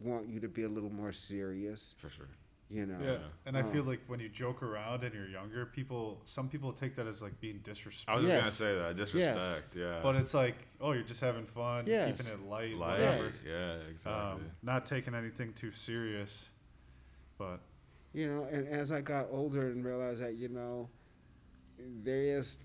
[0.00, 1.94] want you to be a little more serious.
[1.98, 2.28] For sure.
[2.70, 2.98] You know.
[3.02, 3.70] Yeah, and I Oh.
[3.70, 7.22] feel like when you joke around and you're younger, people, some people take that as
[7.22, 8.12] like being disrespectful.
[8.12, 8.42] I was just Yes.
[8.42, 9.74] gonna say that disrespect.
[9.74, 10.00] Yeah.
[10.02, 12.18] But it's like, oh, you're just having fun, Yes.
[12.20, 13.24] keeping it light, Light, whatever.
[13.24, 13.38] Yes.
[13.46, 14.12] Yeah, exactly.
[14.44, 16.44] Um, not taking anything too serious.
[17.38, 17.60] But
[18.12, 20.90] You know, and as I got older and realized that you know,
[21.78, 22.58] there is,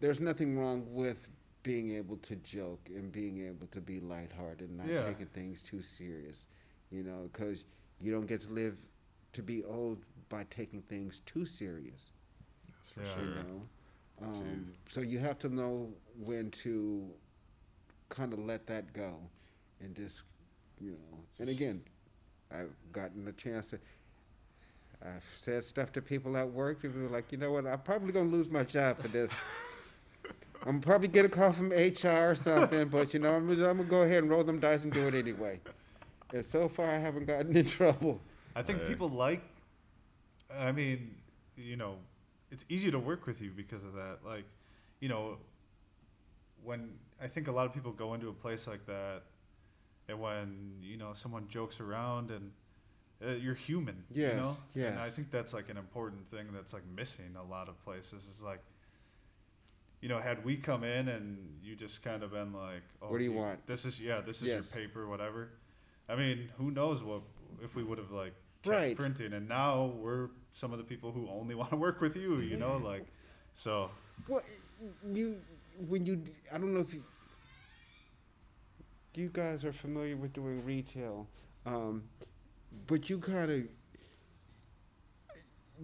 [0.00, 1.28] there's nothing wrong with
[1.62, 5.02] being able to joke and being able to be lighthearted and not Yeah.
[5.06, 6.46] taking things too serious.
[6.90, 7.64] You know, because
[8.00, 8.76] you don't get to live
[9.32, 9.98] to be old
[10.28, 12.12] by taking things too serious.
[12.68, 13.06] That's for Yeah.
[13.14, 13.24] sure.
[13.24, 13.68] you know
[14.22, 15.88] um, so you have to know
[16.18, 17.10] when to
[18.08, 19.14] kind of let that go
[19.80, 20.22] and just
[20.80, 21.80] you know and again
[22.52, 23.78] i've gotten a chance to
[25.04, 28.12] i've said stuff to people at work people are like you know what i'm probably
[28.12, 29.30] going to lose my job for this
[30.66, 33.78] i'm probably get a call from hr or something but you know i'm, I'm going
[33.78, 35.60] to go ahead and roll them dice and do it anyway
[36.32, 38.20] and so far i haven't gotten in trouble
[38.56, 38.88] I think Yeah.
[38.88, 39.42] people like.
[40.52, 41.14] I mean,
[41.56, 41.94] you know,
[42.50, 44.18] it's easy to work with you because of that.
[44.26, 44.44] Like,
[44.98, 45.36] you know,
[46.64, 46.90] when
[47.22, 49.22] I think a lot of people go into a place like that,
[50.08, 52.50] and when you know someone jokes around and
[53.24, 54.56] uh, you're human, Yes, you know,
[54.88, 58.26] and I think that's like an important thing that's like missing a lot of places.
[58.26, 58.60] Is like,
[60.00, 63.18] you know, had we come in and you just kind of been like, oh, What
[63.18, 63.66] do you want?
[63.66, 64.54] This is yeah, this is Yes.
[64.54, 65.50] your paper, whatever.
[66.08, 67.22] I mean, who knows what
[67.62, 68.96] if we would have like kept Right.
[68.96, 72.38] printing, and now we're some of the people who only want to work with you.
[72.40, 73.04] You know, like
[73.54, 73.90] so.
[74.26, 74.42] Well,
[75.12, 75.36] you
[75.88, 76.22] when you
[76.52, 77.02] I don't know if you,
[79.14, 81.26] you guys are familiar with doing retail,
[81.66, 82.04] um,
[82.86, 83.62] but you kind of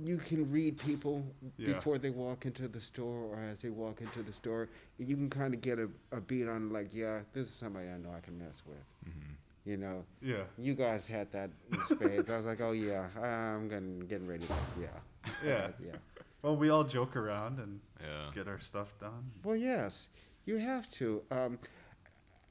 [0.04, 1.24] you can read people
[1.56, 1.74] Yeah.
[1.74, 4.68] before they walk into the store or as they walk into the store.
[4.98, 7.96] You can kind of get a, a beat on like, yeah, this is somebody I
[7.98, 8.76] know I can mess with.
[9.04, 9.32] hmm
[9.64, 12.30] You know, Yeah, you guys had that in spades.
[12.30, 14.46] I was like, oh yeah, I'm getting getting ready.
[14.46, 15.68] To, yeah, yeah.
[15.84, 15.96] yeah.
[16.42, 18.30] Well, we all joke around and Yeah.
[18.34, 19.30] get our stuff done.
[19.44, 20.08] Well, yes,
[20.44, 21.22] you have to.
[21.30, 21.58] Um,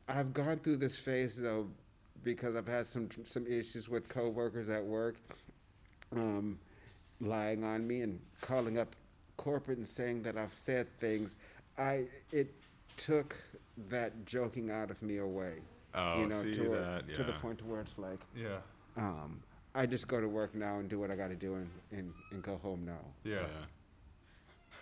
[0.07, 1.67] I've gone through this phase though,
[2.23, 5.15] because I've had some some issues with coworkers at work,
[6.11, 6.59] um,
[7.21, 8.95] lying on me and calling up
[9.37, 11.35] corporate and saying that I've said things.
[11.77, 12.53] I it
[12.97, 13.35] took
[13.89, 15.55] that joking out of me away.
[15.93, 17.13] Oh, you know, see to, a- that?
[17.15, 18.57] to the point to where it's like, Yeah.
[18.97, 19.39] um,
[19.73, 22.13] I just go to work now and do what I got to do and, and,
[22.31, 22.99] and go home now.
[23.23, 23.45] Yeah.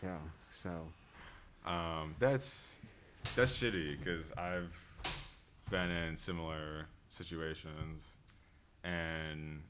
[0.03, 0.17] Yeah.
[0.51, 0.69] So,
[1.65, 2.71] Um, that's
[3.35, 4.71] that's shitty because I've
[5.71, 8.03] been in similar situations,
[8.83, 9.61] and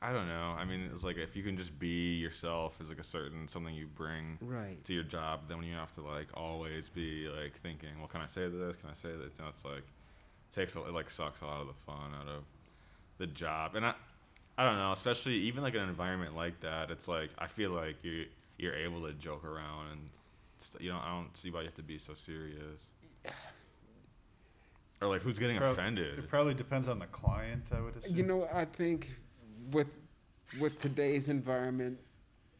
[0.00, 0.54] I don't know.
[0.56, 3.74] I mean, it's like if you can just be yourself is like a certain something
[3.74, 4.82] you bring right.
[4.84, 5.48] to your job.
[5.48, 8.76] Then when you have to like always be like thinking, well, can I say this?
[8.76, 9.38] Can I say this?
[9.38, 12.12] You know, it's like it takes a, it like sucks a lot of the fun
[12.20, 12.44] out of
[13.18, 13.74] the job.
[13.74, 13.94] And I
[14.56, 16.92] I don't know, especially even like an environment like that.
[16.92, 18.26] It's like I feel like you
[18.56, 20.00] you're able to joke around and
[20.58, 22.86] st- you know I don't see why you have to be so serious.
[25.00, 26.18] Or like who's getting Prob- offended?
[26.18, 28.16] It probably depends on the client, I would assume.
[28.16, 29.10] You know, I think
[29.72, 29.88] with
[30.60, 31.98] with today's environment,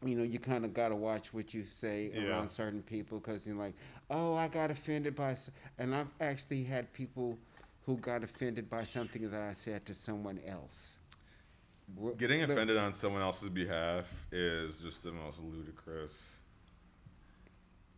[0.05, 2.29] you know, you kind of got to watch what you say Yeah.
[2.29, 3.73] around certain people because you're like,
[4.11, 5.35] oh, I got offended by,
[5.79, 7.37] and I've actually had people
[7.85, 10.97] who got offended by something that I said to someone else.
[12.19, 16.15] Getting offended on someone else's behalf is just the most ludicrous.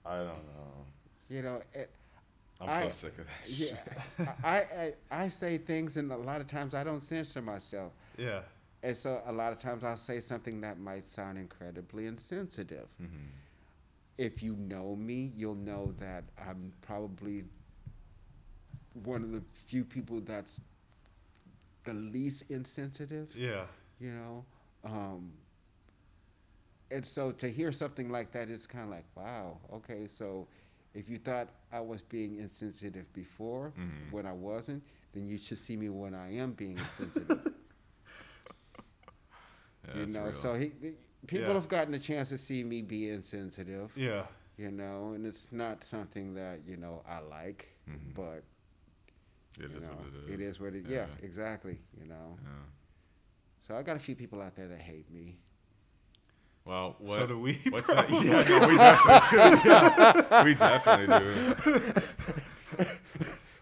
[0.06, 0.86] I don't know.
[1.30, 1.90] You know, it,
[2.62, 3.68] I'm I- so sick of that yeah,
[4.18, 4.28] shit.
[4.44, 4.94] I, I
[5.24, 7.92] I say things, and a lot of times I don't censor myself.
[8.18, 8.42] yeah.
[8.84, 12.88] And so a lot of times I'll say something that might sound incredibly insensitive.
[13.00, 13.28] Mhm.
[14.18, 17.46] If you know me, you'll know that I'm probably
[18.94, 20.60] one of the few people that's
[21.84, 23.68] the least insensitive, Yeah.
[24.00, 24.46] you know.
[24.84, 25.32] Um,
[26.90, 30.48] and so to hear something like that, it's kind of like, wow, okay, so
[30.94, 34.12] if you thought I was being insensitive before Mhm.
[34.12, 37.54] when I wasn't, then you should see me when I am being insensitive.
[39.88, 40.34] Yeah, you know, real.
[40.34, 40.94] so he, he-
[41.28, 41.54] people Yeah.
[41.54, 44.26] have gotten a chance to see me be insensitive, Yeah.
[44.58, 48.14] you know, and it's not something that you know I like, Mhm.
[48.14, 48.44] but
[49.60, 50.30] it you know, what it is.
[50.34, 50.86] it is what it.
[50.88, 51.08] Yeah.
[51.08, 51.26] Yeah.
[51.26, 51.80] exactly.
[52.00, 52.50] You know, Yeah.
[53.68, 55.38] so I got a few people out there that hate me.
[56.64, 57.18] Well, what?
[57.18, 57.60] So do we.
[57.70, 58.08] What's that?
[58.12, 59.70] Yeah, no, we definitely do.
[59.70, 60.44] Yeah.
[60.44, 62.02] We definitely do.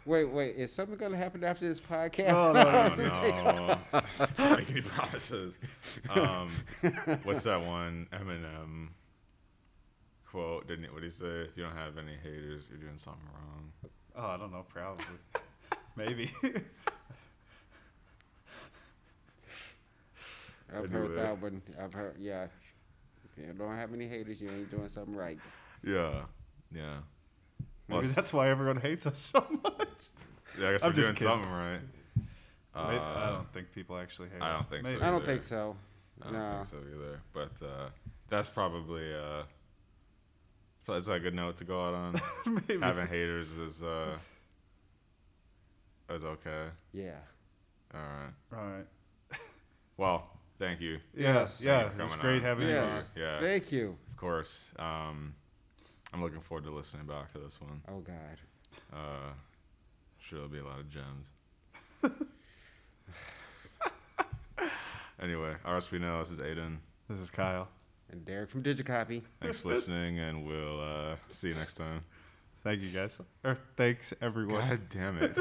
[0.09, 2.29] Wait, wait, is something gonna happen after this podcast?
[2.29, 3.55] No, no, I don't
[3.93, 4.01] know.
[4.35, 5.53] Can't make any promises.
[6.09, 6.51] Um,
[7.21, 8.87] what's that one Eminem
[10.25, 10.67] quote?
[10.67, 10.93] Didn't it?
[10.93, 11.41] What did he say?
[11.47, 13.71] If you don't have any haters, you're doing something wrong.
[14.15, 14.65] Oh, I don't know.
[14.67, 15.05] Probably.
[15.95, 16.31] Maybe.
[20.75, 21.61] I've heard that one.
[21.79, 22.47] I've heard, yeah.
[23.25, 25.37] If you don't have any haters, you ain't doing something right.
[25.83, 26.23] Yeah,
[26.73, 26.97] yeah.
[27.89, 29.87] Maybe Well, that's why everyone hates us so much.
[30.59, 31.27] Yeah, I guess I'm we're just doing kidding.
[31.33, 31.79] something right.
[32.75, 34.59] Maybe- I Uh, don't think people actually hate I us.
[34.61, 35.01] don't think so Maybe.
[35.03, 35.25] I don't either.
[35.25, 35.75] think so.
[36.21, 36.63] I don't No.
[36.63, 37.19] think so either.
[37.33, 37.89] But uh,
[38.29, 39.43] that's probably uh,
[40.87, 42.21] that's a good note to go out on.
[42.67, 42.79] Maybe.
[42.79, 44.17] Having haters is uh,
[46.09, 46.67] is okay.
[46.93, 47.17] Yeah.
[47.93, 48.33] All right.
[48.57, 48.85] All right.
[49.97, 50.99] Well, thank you.
[51.13, 51.59] Yes.
[51.61, 51.81] Yeah.
[51.89, 52.49] Thank you It was for great coming on.
[52.49, 52.73] having you.
[52.73, 53.13] Yes.
[53.17, 53.97] Yeah, Thank you.
[54.09, 54.71] of course.
[54.79, 55.35] Um,
[56.13, 57.81] I'm looking forward to listening back to this one.
[57.87, 58.39] Oh God.
[58.91, 59.31] Uh,
[60.19, 61.25] sure, there'll be a lot of gems.
[65.21, 66.79] anyway, RSP know this is Aidan.
[67.09, 67.67] This is Kyle.
[68.11, 69.21] And Derrick from DigiCOPY.
[69.41, 72.03] Thanks for listening, and we'll uh, see you next time.
[72.63, 73.17] Thank you guys.
[73.43, 74.67] Or thanks everyone.
[74.67, 75.37] God damn it.